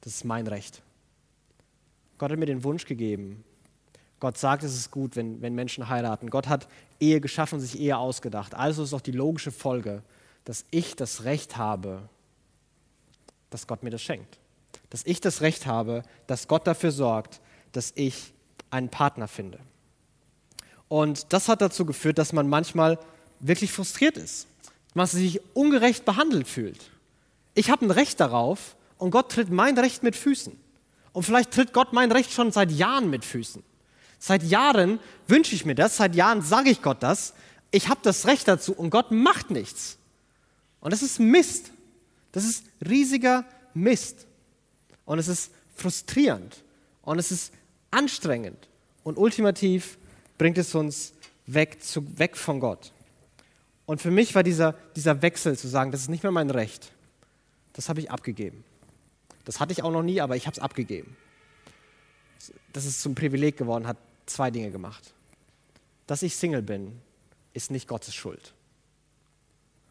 [0.00, 0.82] das ist mein Recht.
[2.18, 3.44] Gott hat mir den Wunsch gegeben.
[4.20, 6.28] Gott sagt, es ist gut, wenn, wenn Menschen heiraten.
[6.28, 6.66] Gott hat
[6.98, 8.54] Ehe geschaffen sich Ehe ausgedacht.
[8.54, 10.02] Also ist auch die logische Folge,
[10.44, 12.08] dass ich das Recht habe,
[13.50, 14.38] dass Gott mir das schenkt.
[14.90, 17.40] Dass ich das Recht habe, dass Gott dafür sorgt,
[17.72, 18.32] dass ich
[18.70, 19.60] einen Partner finde.
[20.88, 22.98] Und das hat dazu geführt, dass man manchmal
[23.38, 24.48] wirklich frustriert ist,
[24.94, 26.90] man sich ungerecht behandelt fühlt.
[27.54, 30.58] Ich habe ein Recht darauf und Gott tritt mein Recht mit Füßen.
[31.12, 33.62] Und vielleicht tritt Gott mein Recht schon seit Jahren mit Füßen.
[34.18, 37.34] Seit Jahren wünsche ich mir das, seit Jahren sage ich Gott das.
[37.70, 39.98] Ich habe das Recht dazu und Gott macht nichts.
[40.80, 41.70] Und das ist Mist.
[42.32, 44.26] Das ist riesiger Mist.
[45.04, 46.62] Und es ist frustrierend.
[47.02, 47.52] Und es ist
[47.90, 48.68] anstrengend.
[49.02, 49.98] Und ultimativ
[50.36, 51.12] bringt es uns
[51.46, 52.92] weg, zu, weg von Gott.
[53.88, 56.92] Und für mich war dieser, dieser Wechsel zu sagen, das ist nicht mehr mein Recht,
[57.72, 58.62] das habe ich abgegeben.
[59.46, 61.16] Das hatte ich auch noch nie, aber ich habe es abgegeben.
[62.74, 63.96] Das ist zum Privileg geworden, hat
[64.26, 65.14] zwei Dinge gemacht.
[66.06, 67.00] Dass ich Single bin,
[67.54, 68.52] ist nicht Gottes Schuld.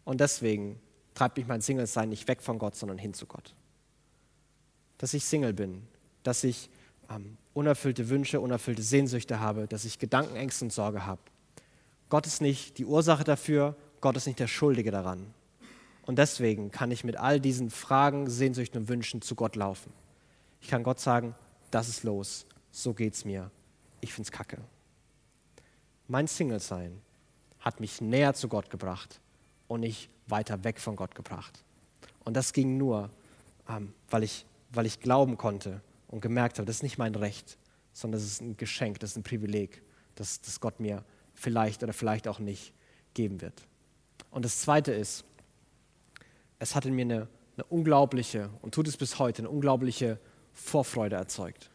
[0.05, 0.79] Und deswegen
[1.15, 3.55] treibt mich mein Single-Sein nicht weg von Gott, sondern hin zu Gott.
[4.99, 5.87] Dass ich Single bin,
[6.21, 6.69] dass ich
[7.09, 11.21] ähm, unerfüllte Wünsche, unerfüllte Sehnsüchte habe, dass ich Gedanken, Ängste und Sorge habe.
[12.09, 15.33] Gott ist nicht die Ursache dafür, Gott ist nicht der Schuldige daran.
[16.05, 19.91] Und deswegen kann ich mit all diesen Fragen, Sehnsüchten und Wünschen zu Gott laufen.
[20.61, 21.35] Ich kann Gott sagen,
[21.71, 23.51] das ist los, so geht's mir,
[23.99, 24.59] ich find's kacke.
[26.07, 27.01] Mein Single-Sein
[27.59, 29.19] hat mich näher zu Gott gebracht
[29.67, 31.63] und nicht weiter weg von Gott gebracht.
[32.23, 33.09] Und das ging nur,
[33.67, 37.57] ähm, weil, ich, weil ich glauben konnte und gemerkt habe, das ist nicht mein Recht,
[37.91, 39.81] sondern das ist ein Geschenk, das ist ein Privileg,
[40.15, 41.03] das, das Gott mir
[41.35, 42.73] vielleicht oder vielleicht auch nicht
[43.13, 43.61] geben wird.
[44.37, 45.25] Und das Zweite ist,
[46.59, 50.19] es hat in mir eine, eine unglaubliche, und tut es bis heute, eine unglaubliche
[50.53, 51.71] Vorfreude erzeugt.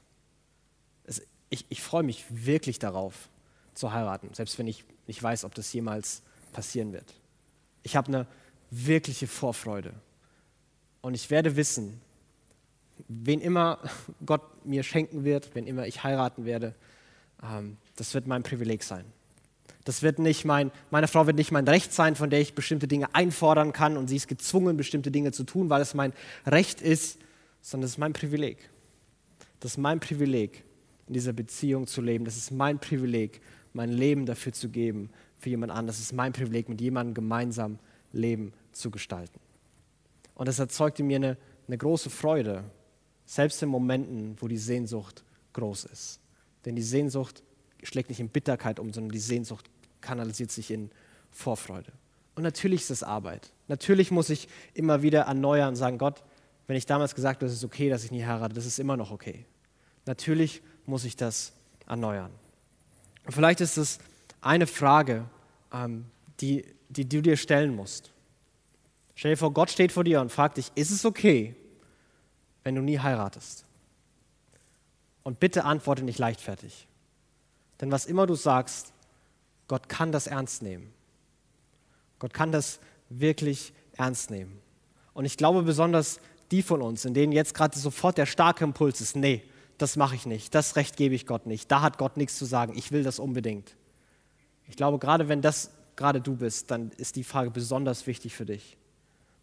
[1.03, 3.31] Es, ich, ich freue mich wirklich darauf,
[3.75, 6.23] zu heiraten, selbst wenn ich nicht weiß, ob das jemals
[6.53, 7.13] passieren wird.
[7.83, 8.29] Ich habe eine
[8.71, 9.93] wirkliche Vorfreude.
[11.01, 12.01] Und ich werde wissen,
[13.09, 13.81] wen immer
[14.25, 16.77] Gott mir schenken wird, wenn immer ich heiraten werde,
[17.43, 19.05] ähm, das wird mein Privileg sein.
[19.85, 22.87] Das wird nicht mein, meine Frau wird nicht mein Recht sein, von der ich bestimmte
[22.87, 26.13] Dinge einfordern kann und sie ist gezwungen, bestimmte Dinge zu tun, weil es mein
[26.47, 27.19] Recht ist,
[27.61, 28.71] sondern es ist mein Privileg.
[29.61, 30.65] Das ist mein Privileg,
[31.09, 32.25] in dieser Beziehung zu leben.
[32.25, 33.41] Das ist mein Privileg,
[33.73, 35.89] mein Leben dafür zu geben für jemand anderen.
[35.89, 37.79] Das ist mein Privileg, mit jemandem gemeinsam
[38.13, 39.39] Leben zu gestalten.
[40.35, 42.65] Und das erzeugte in mir eine, eine große Freude,
[43.27, 46.21] selbst in Momenten, wo die Sehnsucht groß ist.
[46.65, 47.43] Denn die Sehnsucht
[47.83, 50.91] schlägt nicht in Bitterkeit um, sondern die Sehnsucht kanalisiert sich in
[51.31, 51.93] Vorfreude.
[52.35, 53.51] Und natürlich ist es Arbeit.
[53.69, 56.23] Natürlich muss ich immer wieder erneuern und sagen, Gott,
[56.67, 58.97] wenn ich damals gesagt habe, es ist okay, dass ich nie heirate, das ist immer
[58.97, 59.45] noch okay.
[60.07, 61.53] Natürlich muss ich das
[61.87, 62.31] erneuern.
[63.25, 63.99] Und vielleicht ist es
[64.41, 65.25] eine Frage,
[65.73, 66.07] ähm,
[66.41, 68.11] die, die du dir stellen musst.
[69.15, 71.55] Stell dir vor, Gott steht vor dir und fragt dich, ist es okay,
[72.65, 73.65] wenn du nie heiratest?
[75.23, 76.89] Und bitte antworte nicht leichtfertig.
[77.83, 78.93] Denn was immer du sagst,
[79.67, 80.95] Gott kann das ernst nehmen.
[82.21, 82.79] Gott kann das
[83.11, 84.59] wirklich ernst nehmen.
[85.13, 86.21] Und ich glaube besonders
[86.53, 89.43] die von uns, in denen jetzt gerade sofort der starke Impuls ist, nee,
[89.79, 92.45] das mache ich nicht, das Recht gebe ich Gott nicht, da hat Gott nichts zu
[92.45, 93.75] sagen, ich will das unbedingt.
[94.69, 98.47] Ich glaube, gerade wenn das gerade du bist, dann ist die Frage besonders wichtig für
[98.47, 98.77] dich.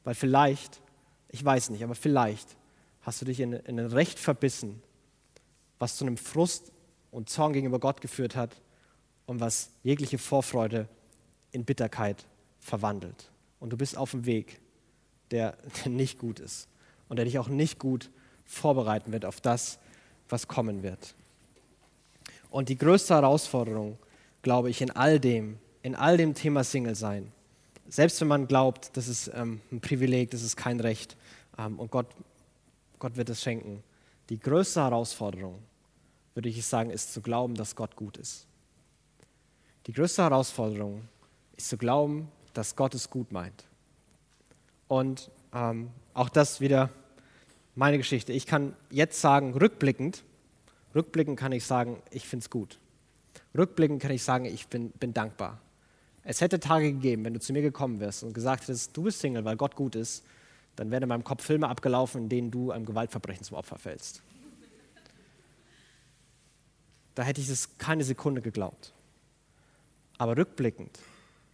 [0.06, 0.82] Weil vielleicht,
[1.28, 2.56] ich weiß nicht, aber vielleicht
[3.02, 4.82] hast du dich in, in ein Recht verbissen,
[5.78, 6.72] was zu einem Frust
[7.12, 8.56] und Zorn gegenüber Gott geführt hat
[9.26, 10.88] und was jegliche Vorfreude
[11.52, 12.26] in Bitterkeit
[12.60, 13.32] verwandelt.
[13.60, 14.60] Und du bist auf dem Weg,
[15.32, 16.68] der, der nicht gut ist
[17.08, 18.10] und der dich auch nicht gut
[18.46, 19.80] vorbereiten wird auf das,
[20.28, 21.16] was kommen wird.
[22.50, 23.98] Und die größte Herausforderung,
[24.42, 27.32] glaube ich, in all dem, in all dem Thema Single sein,
[27.88, 31.18] selbst wenn man glaubt, das ist ähm, ein Privileg, das ist kein Recht
[31.58, 32.08] ähm, und Gott,
[33.00, 33.84] Gott wird es schenken,
[34.30, 35.60] die größte Herausforderung
[36.40, 38.48] würde ich sagen, ist zu glauben, dass Gott gut ist.
[39.88, 41.02] Die größte Herausforderung
[41.58, 43.66] ist zu glauben, dass Gott es gut meint.
[44.88, 46.92] Und ähm, auch das wieder
[47.76, 48.32] meine Geschichte.
[48.32, 50.24] Ich kann jetzt sagen, rückblickend,
[50.96, 52.80] rückblickend kann ich sagen, ich finde es gut.
[53.58, 55.60] Rückblickend kann ich sagen, ich bin, bin dankbar.
[56.24, 59.20] Es hätte Tage gegeben, wenn du zu mir gekommen wärst und gesagt hättest, du bist
[59.20, 60.24] Single, weil Gott gut ist,
[60.78, 64.24] dann wären in meinem Kopf Filme abgelaufen, in denen du einem Gewaltverbrechen zum Opfer fällst.
[67.20, 68.94] Da hätte ich es keine Sekunde geglaubt.
[70.18, 71.00] Aber rückblickend,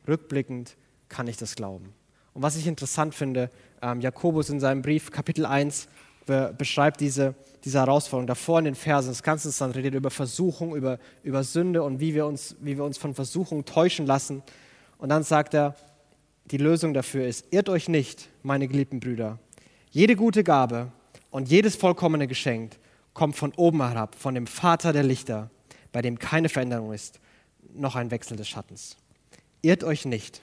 [0.08, 0.75] rückblickend
[1.10, 1.91] kann ich das glauben.
[2.36, 3.49] Und was ich interessant finde,
[3.82, 5.88] ähm, Jakobus in seinem Brief, Kapitel 1,
[6.28, 8.28] be beschreibt diese, diese Herausforderung.
[8.28, 11.99] Davor in den Versen, das Ganze ist dann redet über Versuchung, über, über Sünde und
[11.99, 14.43] wie wir, uns, wie wir uns von Versuchung täuschen lassen.
[14.99, 15.75] Und dann sagt er,
[16.51, 19.39] die Lösung dafür ist, irrt euch nicht, meine geliebten Brüder.
[19.89, 20.91] Jede gute Gabe
[21.32, 22.78] und jedes vollkommene Geschenk
[23.15, 25.49] kommt von oben herab, von dem Vater der Lichter,
[25.95, 27.21] bei dem keine Veränderung ist,
[27.73, 28.97] noch ein Wechsel des Schattens.
[29.62, 30.41] Irrt euch nicht,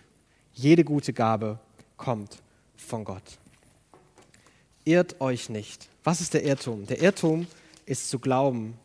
[0.55, 1.59] jede gute Gabe
[1.99, 2.39] kommt
[2.75, 3.23] von Gott.
[4.85, 5.91] Irrt euch nicht.
[6.05, 6.87] Was ist der Irrtum?
[6.87, 7.47] Der Irrtum
[7.85, 8.79] ist zu glauben,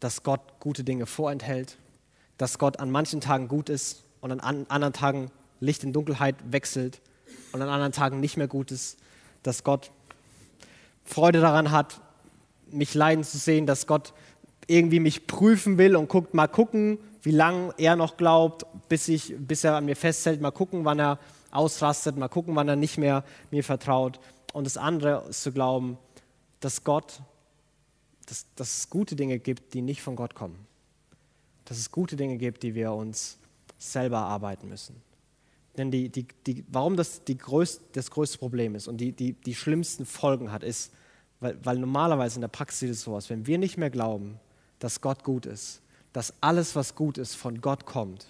[0.00, 1.76] dass Gott gute Dinge vorenthält,
[2.38, 7.02] dass Gott an manchen Tagen gut ist und an anderen Tagen Licht in Dunkelheit wechselt
[7.52, 8.96] und an anderen Tagen nicht mehr gut ist,
[9.42, 9.90] dass Gott
[11.04, 12.00] Freude daran hat,
[12.70, 14.14] mich leiden zu sehen, dass Gott
[14.66, 19.34] irgendwie mich prüfen will und guckt, mal gucken, wie lange er noch glaubt, bis, ich,
[19.38, 21.18] bis er an mir festhält, mal gucken, wann er
[21.50, 24.20] ausrastet, mal gucken, wann er nicht mehr mir vertraut.
[24.52, 25.98] Und das andere ist zu glauben,
[26.60, 27.20] dass Gott,
[28.26, 30.66] dass, dass es gute Dinge gibt, die nicht von Gott kommen.
[31.64, 33.38] Dass es gute Dinge gibt, die wir uns
[33.78, 35.02] selber arbeiten müssen.
[35.76, 39.32] Denn die, die, die, warum das die größte, das größte Problem ist und die, die,
[39.32, 40.92] die schlimmsten Folgen hat, ist,
[41.40, 44.38] weil, weil normalerweise in der Praxis ist es sowas, wenn wir nicht mehr glauben,
[44.82, 45.80] dass Gott gut ist,
[46.12, 48.26] dass alles, was gut ist, von Gott kommt,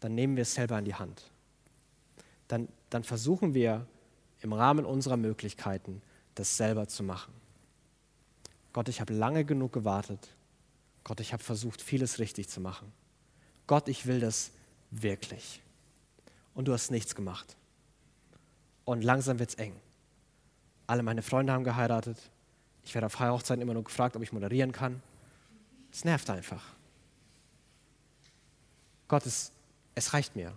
[0.00, 1.30] dann nehmen wir es selber in die Hand.
[2.48, 3.86] Dann, dann versuchen wir
[4.40, 6.00] im Rahmen unserer Möglichkeiten,
[6.34, 7.34] das selber zu machen.
[8.72, 10.28] Gott, ich habe lange genug gewartet.
[11.04, 12.90] Gott, ich habe versucht, vieles richtig zu machen.
[13.66, 14.52] Gott, ich will das
[14.90, 15.60] wirklich.
[16.54, 17.54] Und du hast nichts gemacht.
[18.86, 19.76] Und langsam wird es eng.
[20.86, 22.16] Alle meine Freunde haben geheiratet.
[22.82, 25.02] Ich werde auf Hochzeiten immer nur gefragt, ob ich moderieren kann.
[25.92, 26.74] Es nervt einfach.
[29.08, 29.52] Gott, es,
[29.94, 30.52] es reicht mir.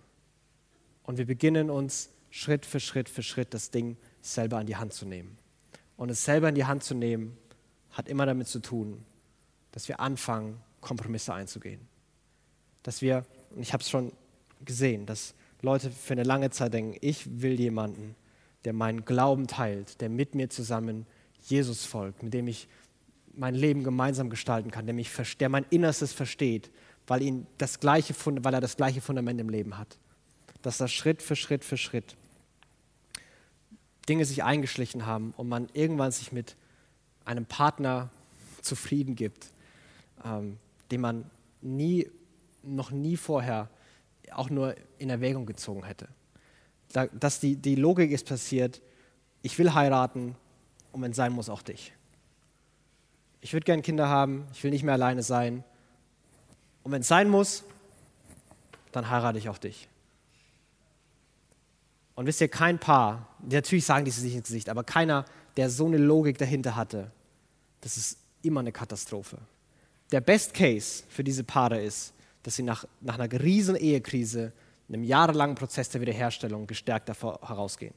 [1.04, 4.94] Und wir beginnen uns Schritt für Schritt für Schritt das Ding selber an die Hand
[4.94, 5.38] zu nehmen.
[5.98, 7.38] Und es selber in die Hand zu nehmen,
[7.92, 9.06] hat immer damit zu tun,
[9.72, 11.88] dass wir anfangen, Kompromisse einzugehen.
[12.84, 14.14] Dass wir, und ich habe es schon
[14.64, 18.16] gesehen, dass Leute für eine lange Zeit denken, ich will jemanden,
[18.66, 21.06] der meinen Glauben teilt, der mit mir zusammen
[21.42, 22.68] Jesus folgt, mit dem ich
[23.36, 26.72] mein Leben gemeinsam gestalten kann, der, mich, der mein Innerstes versteht,
[27.08, 29.98] weil, ihn das gleiche, weil er das gleiche Fundament im Leben hat.
[30.62, 32.16] Dass da Schritt für Schritt für Schritt
[34.08, 36.56] Dinge sich eingeschlichen haben und man irgendwann sich mit
[37.26, 38.10] einem Partner
[38.62, 39.52] zufrieden gibt,
[40.26, 40.58] ähm,
[40.92, 41.30] den man
[41.62, 42.10] nie,
[42.64, 43.70] noch nie vorher
[44.32, 46.08] auch nur in Erwägung gezogen hätte.
[46.92, 48.82] Da, dass die, die Logik ist passiert,
[49.42, 50.36] ich will heiraten
[50.92, 51.94] und wenn sein muss, auch dich.
[53.42, 55.64] Ich würde gerne Kinder haben, ich will nicht mehr alleine sein.
[56.84, 57.64] Und wenn es sein muss,
[58.92, 59.88] dann heirate ich auch dich.
[62.16, 65.26] Und wisst ihr, kein Paar, natürlich sagen die sich ins Gesicht, aber keiner,
[65.56, 67.12] der so eine Logik dahinter hatte,
[67.82, 69.38] das ist immer eine Katastrophe.
[70.12, 74.52] Der Best Case für diese Paare ist, dass sie nach, nach einer riesen Ehekrise,
[74.88, 77.94] einem jahrelangen Prozess der Wiederherstellung gestärkt davor herausgehen.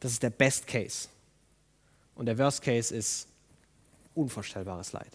[0.00, 1.08] Das ist der Best Case.
[2.14, 3.28] Und der Worst Case ist
[4.16, 5.10] unvorstellbares Leid.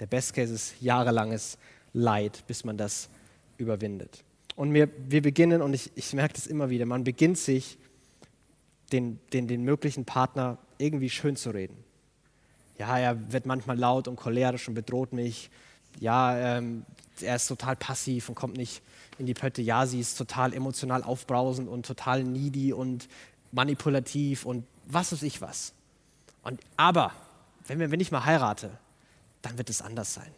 [0.00, 1.58] Der Best Case ist jahrelanges
[1.92, 3.08] Leid, bis man das
[3.56, 4.22] überwindet.
[4.54, 7.78] Und wir, wir beginnen, und ich, ich merke das immer wieder, man beginnt sich
[8.92, 11.76] den, den, den möglichen Partner irgendwie schön zu reden.
[12.78, 15.50] Ja, er wird manchmal laut und cholerisch und bedroht mich.
[15.98, 16.84] Ja, ähm,
[17.20, 18.82] er ist total passiv und kommt nicht
[19.18, 19.62] in die Pötte.
[19.62, 23.08] Ja, sie ist total emotional aufbrausend und total needy und
[23.52, 25.72] manipulativ und was weiß ich was.
[26.42, 27.12] Und, aber,
[27.66, 28.78] wenn, wir, wenn ich mal heirate,
[29.42, 30.32] dann wird es anders sein.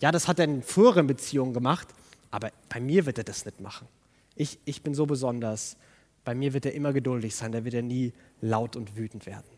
[0.00, 1.88] Ja, das hat er in früheren Beziehungen gemacht,
[2.30, 3.86] aber bei mir wird er das nicht machen.
[4.34, 5.76] Ich, ich bin so besonders.
[6.24, 9.48] Bei mir wird er immer geduldig sein, da wird er nie laut und wütend werden.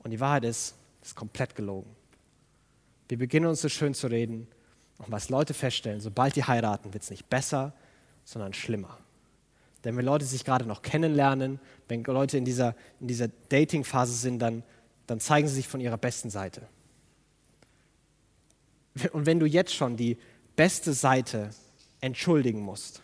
[0.00, 1.90] Und die Wahrheit ist, das ist komplett gelogen.
[3.08, 4.48] Wir beginnen uns so schön zu reden
[4.98, 7.72] und was Leute feststellen, sobald die heiraten, wird es nicht besser,
[8.24, 8.98] sondern schlimmer.
[9.84, 14.40] Denn wenn Leute sich gerade noch kennenlernen, wenn Leute in dieser, in dieser Dating-Phase sind,
[14.40, 14.62] dann,
[15.08, 16.68] dann zeigen sie sich von ihrer besten Seite.
[19.12, 20.18] Und wenn du jetzt schon die
[20.54, 21.50] beste Seite
[22.00, 23.02] entschuldigen musst,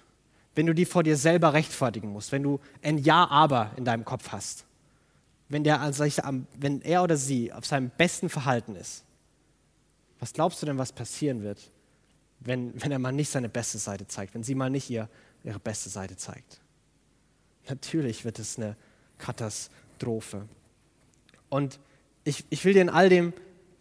[0.55, 4.05] wenn du die vor dir selber rechtfertigen musst, wenn du ein Ja, aber in deinem
[4.05, 4.67] Kopf hast,
[5.49, 5.81] wenn, der,
[6.59, 9.05] wenn er oder sie auf seinem besten Verhalten ist,
[10.21, 11.71] was glaubst du denn, was passieren wird,
[12.41, 15.09] wenn, wenn er mal nicht seine beste Seite zeigt, wenn sie mal nicht ihr,
[15.43, 16.61] ihre beste Seite zeigt?
[17.69, 18.77] Natürlich wird es eine
[19.17, 20.47] Katastrophe.
[21.49, 21.81] Und
[22.25, 23.33] ich, ich will dir in all dem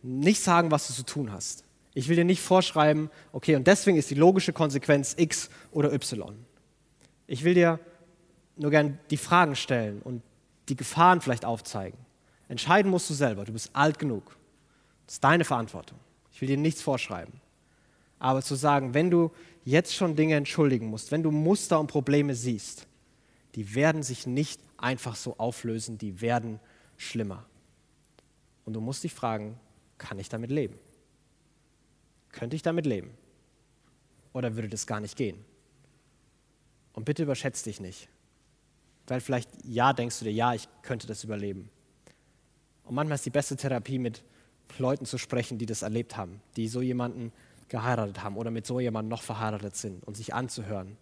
[0.01, 1.63] nicht sagen, was du zu tun hast.
[1.93, 6.35] Ich will dir nicht vorschreiben, okay, und deswegen ist die logische Konsequenz X oder Y.
[7.27, 7.79] Ich will dir
[8.57, 10.21] nur gern die Fragen stellen und
[10.69, 11.97] die Gefahren vielleicht aufzeigen.
[12.47, 13.45] Entscheiden musst du selber.
[13.45, 14.37] Du bist alt genug.
[15.05, 15.97] Das ist deine Verantwortung.
[16.31, 17.33] Ich will dir nichts vorschreiben.
[18.19, 19.31] Aber zu sagen, wenn du
[19.65, 22.87] jetzt schon Dinge entschuldigen musst, wenn du Muster und Probleme siehst,
[23.55, 26.59] die werden sich nicht einfach so auflösen, die werden
[26.97, 27.45] schlimmer.
[28.65, 29.59] Und du musst dich fragen,
[29.97, 30.77] kann ich damit leben?
[32.31, 33.11] Könnte ich damit leben?
[34.33, 35.43] Oder würde das gar nicht gehen?
[36.93, 38.09] Und bitte überschätze dich nicht.
[39.07, 41.69] Weil vielleicht, ja, denkst du dir, ja, ich könnte das überleben.
[42.85, 44.23] Und manchmal ist die beste Therapie, mit
[44.77, 47.31] Leuten zu sprechen, die das erlebt haben, die so jemanden
[47.69, 50.97] geheiratet haben oder mit so jemandem noch verheiratet sind und sich anzuhören,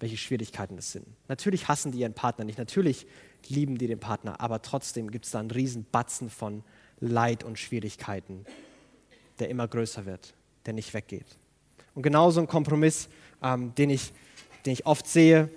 [0.00, 1.06] welche Schwierigkeiten es sind.
[1.28, 3.06] Natürlich hassen die ihren Partner nicht, natürlich
[3.48, 6.64] lieben die den Partner, aber trotzdem gibt es da einen riesen Batzen von
[7.00, 8.44] Leid und Schwierigkeiten,
[9.38, 10.34] der immer größer wird,
[10.66, 11.26] der nicht weggeht.
[11.94, 13.08] Und genauso ein Kompromiss,
[13.42, 14.12] ähm, den, ich,
[14.64, 15.50] den ich oft sehe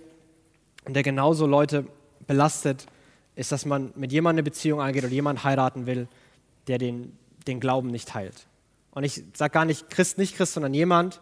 [0.85, 1.85] und der genauso Leute
[2.25, 2.87] belastet,
[3.35, 6.07] ist, dass man mit jemandem eine Beziehung eingeht oder jemanden heiraten will,
[6.67, 8.47] der den, den Glauben nicht teilt.
[8.91, 11.21] Und ich sage gar nicht Christ, nicht Christ, sondern jemand,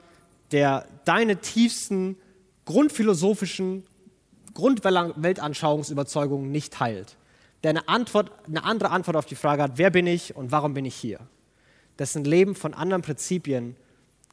[0.52, 2.18] der deine tiefsten
[2.64, 3.84] grundphilosophischen
[4.54, 7.18] Grundweltanschauungsüberzeugungen nicht teilt
[7.66, 10.76] der eine, Antwort, eine andere Antwort auf die Frage hat, wer bin ich und warum
[10.76, 11.20] bin ich hier?
[11.98, 13.76] Dessen Leben von anderen Prinzipien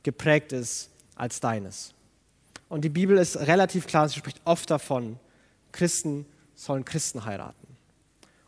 [0.03, 1.95] geprägt ist als deines.
[2.69, 5.19] Und die Bibel ist relativ klar, sie spricht oft davon,
[5.73, 7.67] Christen sollen Christen heiraten.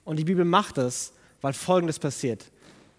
[0.04, 2.50] Und die Bibel macht es, weil Folgendes passiert.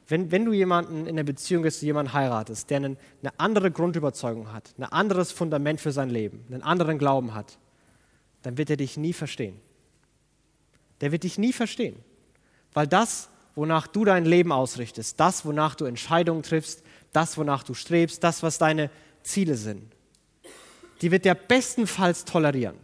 [0.08, 3.69] Wenn, wenn du jemanden in der Beziehung bist, du jemanden heiratest, der eine, eine andere
[3.69, 7.60] Grundüberzeugung hat, ein anderes Fundament für sein Leben, einen anderen Glauben hat,
[8.41, 9.62] dann wird er dich nie verstehen
[11.01, 11.97] der wird dich nie verstehen.
[12.73, 17.73] Weil das, wonach du dein Leben ausrichtest, das, wonach du Entscheidungen triffst, das, wonach du
[17.73, 18.89] strebst, das, was deine
[19.23, 19.95] Ziele sind,
[21.01, 22.77] die wird der bestenfalls tolerieren.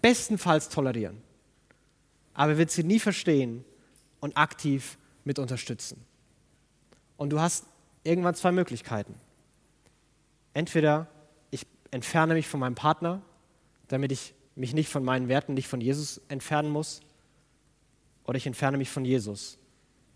[0.00, 1.22] Bestenfalls tolerieren.
[2.34, 3.64] Aber wird sie nie verstehen
[4.20, 6.04] und aktiv mit unterstützen.
[7.16, 7.66] Und du hast
[8.04, 9.14] irgendwann zwei Möglichkeiten.
[10.54, 11.08] Entweder
[11.50, 13.22] ich entferne mich von meinem Partner,
[13.88, 17.00] damit ich mich nicht von meinen Werten, nicht von Jesus entfernen muss,
[18.24, 19.58] oder ich entferne mich von Jesus,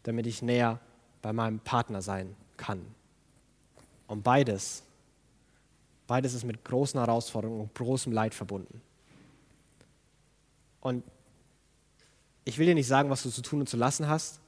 [0.02, 0.80] damit ich näher
[1.22, 2.80] bei meinem Partner sein kann.
[4.06, 4.82] Und beides,
[6.06, 8.80] beides ist mit großen Herausforderungen und großem Leid verbunden.
[10.80, 11.02] Und
[12.44, 14.40] ich will dir nicht sagen, was du zu tun und zu lassen hast.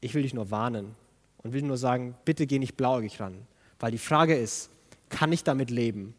[0.00, 0.94] Ich will dich nur warnen
[1.38, 3.46] und will nur sagen, bitte geh nicht blauäugig ran.
[3.80, 4.68] Weil die Frage ist,
[5.08, 6.14] kann ich damit leben,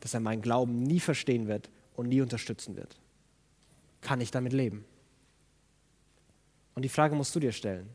[0.00, 2.98] dass er meinen Glauben nie verstehen wird und nie unterstützen wird?
[4.00, 4.84] Kann ich damit leben?
[6.74, 7.88] Und die Frage musst du dir stellen.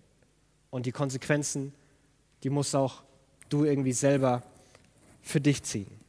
[0.69, 1.73] Und die Konsequenzen,
[2.43, 3.03] die musst auch
[3.49, 4.43] du irgendwie selber
[5.21, 5.99] für dich ziehen.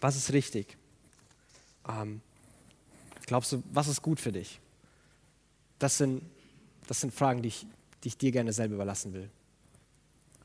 [0.00, 0.76] Was ist richtig?
[1.88, 2.20] Ähm,
[3.26, 4.60] glaubst du, was ist gut für dich?
[5.78, 6.22] Das sind,
[6.86, 7.66] das sind Fragen, die ich,
[8.02, 9.30] die ich dir gerne selber überlassen will.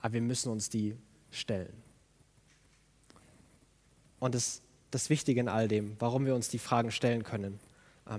[0.02, 0.96] Aber wir müssen uns die
[1.32, 1.74] stellen.
[4.20, 7.60] Und das, das Wichtige in all dem, warum wir uns die Fragen stellen können,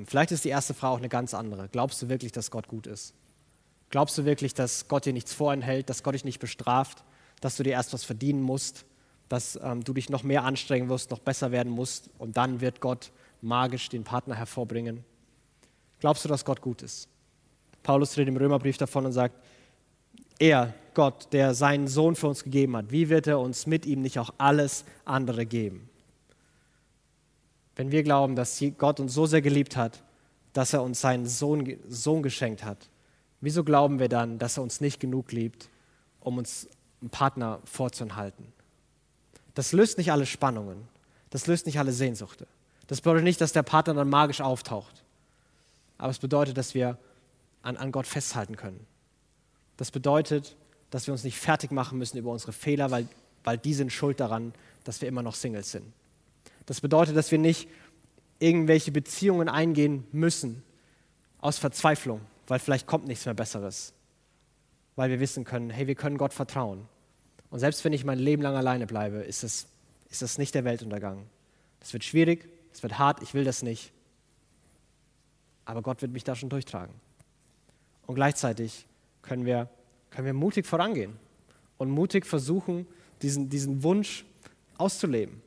[0.07, 1.69] vielleicht ist die erste Frage auch eine ganz andere.
[1.69, 3.15] Glaubst du wirklich, dass Gott gut ist?
[3.91, 7.05] Glaubst du wirklich, dass Gott dir nichts vorenthält, dass Gott dich nicht bestraft,
[7.41, 8.85] dass du dir erst was verdienen musst,
[9.29, 12.81] dass ähm, du dich noch mehr anstrengen wirst, noch besser werden musst und dann wird
[12.81, 15.05] Gott magisch den Partner hervorbringen?
[16.01, 17.09] Glaubst du, dass Gott gut ist?
[17.83, 19.37] Paulus redet im Römerbrief davon und sagt,
[20.39, 24.03] er, Gott, der seinen Sohn für uns gegeben hat, wie wird er uns mit ihm
[24.03, 25.89] nicht auch alles andere geben?
[27.77, 30.03] Wenn wir glauben, dass Gott uns so sehr geliebt hat,
[30.53, 32.89] dass er uns seinen Sohn, Sohn geschenkt hat,
[33.41, 35.69] wieso glauben wir dann, dass er uns nicht genug liebt,
[36.21, 36.69] um uns
[37.01, 38.53] einen Partner vorzuhalten?
[39.55, 40.89] Das löst nicht alle Spannungen,
[41.31, 42.47] das löst nicht alle Sehnsuchte.
[42.87, 45.05] Das bedeutet nicht, dass der Partner dann magisch auftaucht,
[45.99, 46.99] aber es bedeutet, dass wir
[47.63, 48.87] an, an Gott festhalten können.
[49.77, 50.57] Das bedeutet,
[50.91, 53.07] dass wir uns nicht fertig machen müssen über unsere Fehler, weil,
[53.45, 55.93] weil die sind schuld daran, dass wir immer noch Singles sind.
[56.67, 57.69] Das bedeutet, dass wir nicht
[58.39, 60.63] irgendwelche Beziehungen eingehen müssen
[61.39, 63.95] aus Verzweiflung, weil vielleicht kommt nichts mehr Besseres.
[64.97, 66.89] Weil wir wissen können, hey, wir können Gott vertrauen.
[67.51, 69.69] Und selbst wenn ich mein Leben lang alleine bleibe, ist das,
[70.11, 71.27] ist das nicht der Weltuntergang.
[71.81, 73.93] Das wird schwierig, es wird hart, ich will das nicht.
[75.65, 76.95] Aber Gott wird mich da schon durchtragen.
[78.07, 78.87] Und gleichzeitig
[79.23, 79.69] können wir,
[80.11, 81.17] können wir mutig vorangehen
[81.79, 82.87] und mutig versuchen,
[83.23, 84.25] diesen, diesen Wunsch
[84.79, 85.43] auszuleben,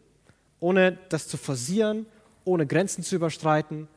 [0.59, 2.05] ohne das zu forcieren,
[2.45, 3.87] ohne Grenzen zu überstreiten,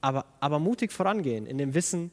[0.00, 2.10] aber, aber mutig vorangehen in dem Wissen,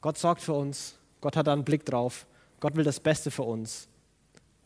[0.00, 2.26] Gott sorgt für uns, Gott hat da einen Blick drauf,
[2.60, 3.88] Gott will das Beste für uns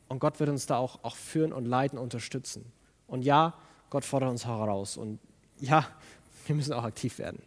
[0.09, 2.71] und Gott wird uns da auch, auch führen und leiten, unterstützen.
[3.07, 3.55] Und ja,
[3.91, 5.19] Gott fordert uns heraus und
[5.59, 5.87] ja,
[6.47, 7.43] wir müssen auch aktiv werden.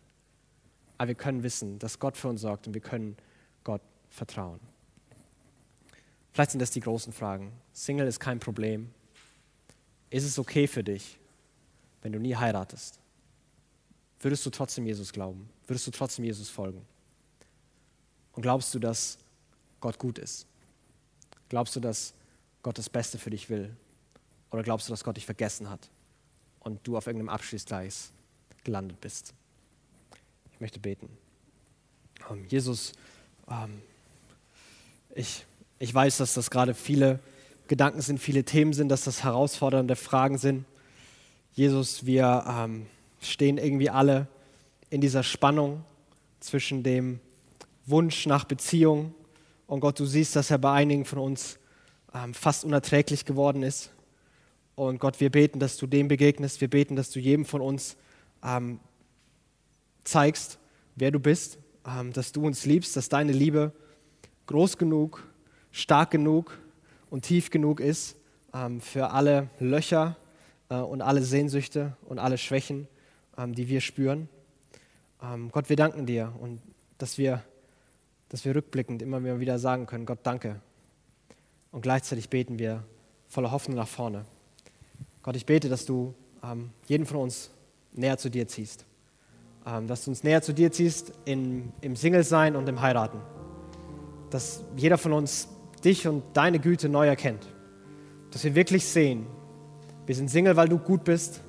[0.97, 3.17] Aber wir können wissen, dass Gott für uns sorgt und wir können
[3.63, 4.59] Gott vertrauen.
[6.31, 7.51] Vielleicht sind das die großen Fragen.
[7.73, 8.91] Single ist kein Problem.
[10.09, 11.17] Ist es okay für dich,
[12.01, 12.99] wenn du nie heiratest?
[14.19, 15.49] Würdest du trotzdem Jesus glauben?
[15.67, 16.85] Würdest du trotzdem Jesus folgen?
[18.33, 19.17] Und glaubst du, dass
[19.79, 20.45] Gott gut ist?
[21.49, 22.13] Glaubst du, dass
[22.63, 23.75] Gott das Beste für dich will?
[24.51, 25.89] Oder glaubst du, dass Gott dich vergessen hat
[26.61, 28.11] und du auf irgendeinem Abschießgleis
[28.63, 29.33] gelandet bist?
[30.53, 31.09] Ich möchte beten.
[32.29, 32.93] Ähm, Jesus,
[33.49, 33.81] ähm,
[35.13, 35.45] ich,
[35.79, 37.19] ich weiß, dass das gerade viele
[37.67, 40.65] Gedanken sind, viele Themen sind, dass das herausfordernde Fragen sind.
[41.53, 42.85] Jesus, wir ähm,
[43.21, 44.27] stehen irgendwie alle
[44.89, 45.83] in dieser Spannung
[46.39, 47.19] zwischen dem
[47.85, 49.13] Wunsch nach Beziehung
[49.67, 51.57] und Gott, du siehst, dass er bei einigen von uns
[52.13, 53.91] ähm, fast unerträglich geworden ist.
[54.75, 56.61] Und Gott, wir beten, dass du dem begegnest.
[56.61, 57.97] Wir beten, dass du jedem von uns
[58.43, 58.79] ähm,
[60.03, 60.59] zeigst,
[60.95, 61.57] wer du bist,
[61.87, 63.71] ähm, dass du uns liebst, dass deine Liebe
[64.45, 65.27] groß genug,
[65.71, 66.57] stark genug
[67.15, 68.17] und tief genug ist
[68.53, 70.17] ähm, für alle Löcher
[70.67, 72.89] äh, und alle Sehnsüchte und alle Schwächen,
[73.37, 74.27] ähm, die wir spüren.
[75.51, 76.61] Gott, wir danken dir und
[76.99, 77.41] dass wir,
[78.29, 80.59] dass wir rückblickend immer wieder sagen können, Gott, danke.
[81.71, 82.83] Und gleichzeitig beten wir
[83.27, 84.25] voller Hoffnung nach vorne.
[85.23, 86.13] Gott, ich bete, dass du
[86.87, 87.49] jeden von uns
[87.93, 88.85] näher zu dir ziehst.
[89.65, 93.19] Ähm, dass du uns näher zu dir ziehst in, im Single-Sein und im Heiraten.
[94.29, 95.47] Dass jeder von uns
[95.85, 97.47] dich und deine Güte neu erkennt.
[98.31, 99.27] Dass wir wirklich sehen,
[100.05, 101.41] wir sind Single, weil du gut bist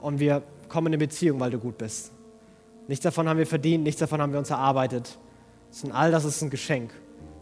[0.00, 2.12] und wir kommen in Beziehung, weil du gut bist.
[2.86, 5.18] Nichts davon haben wir verdient, nichts davon haben wir uns erarbeitet.
[5.70, 6.92] Sondern all das ist ein Geschenk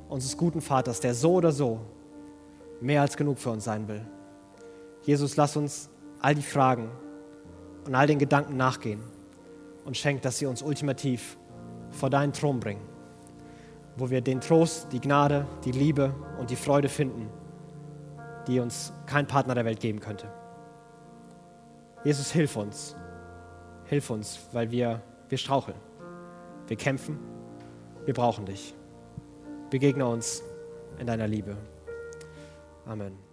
[0.08, 1.80] unseres guten Vaters, der so oder so
[2.80, 4.04] mehr als genug für uns sein will.
[5.02, 5.88] Jesus, lass uns
[6.20, 6.90] all die Fragen
[7.86, 9.00] und all den Gedanken nachgehen
[9.84, 11.38] und schenkt, dass sie uns ultimativ
[11.90, 12.82] vor deinen Thron bringen,
[13.98, 17.28] wo wir den Trost, die Gnade, die Liebe und die Freude finden,
[18.46, 20.30] die uns kein Partner der Welt geben könnte.
[22.04, 22.96] Jesus, hilf uns.
[23.84, 25.76] Hilf uns, weil wir, wir straucheln.
[26.66, 27.18] Wir kämpfen.
[28.04, 28.74] Wir brauchen dich.
[29.70, 30.42] Begegne uns
[30.98, 31.56] in deiner Liebe.
[32.86, 33.27] Amen.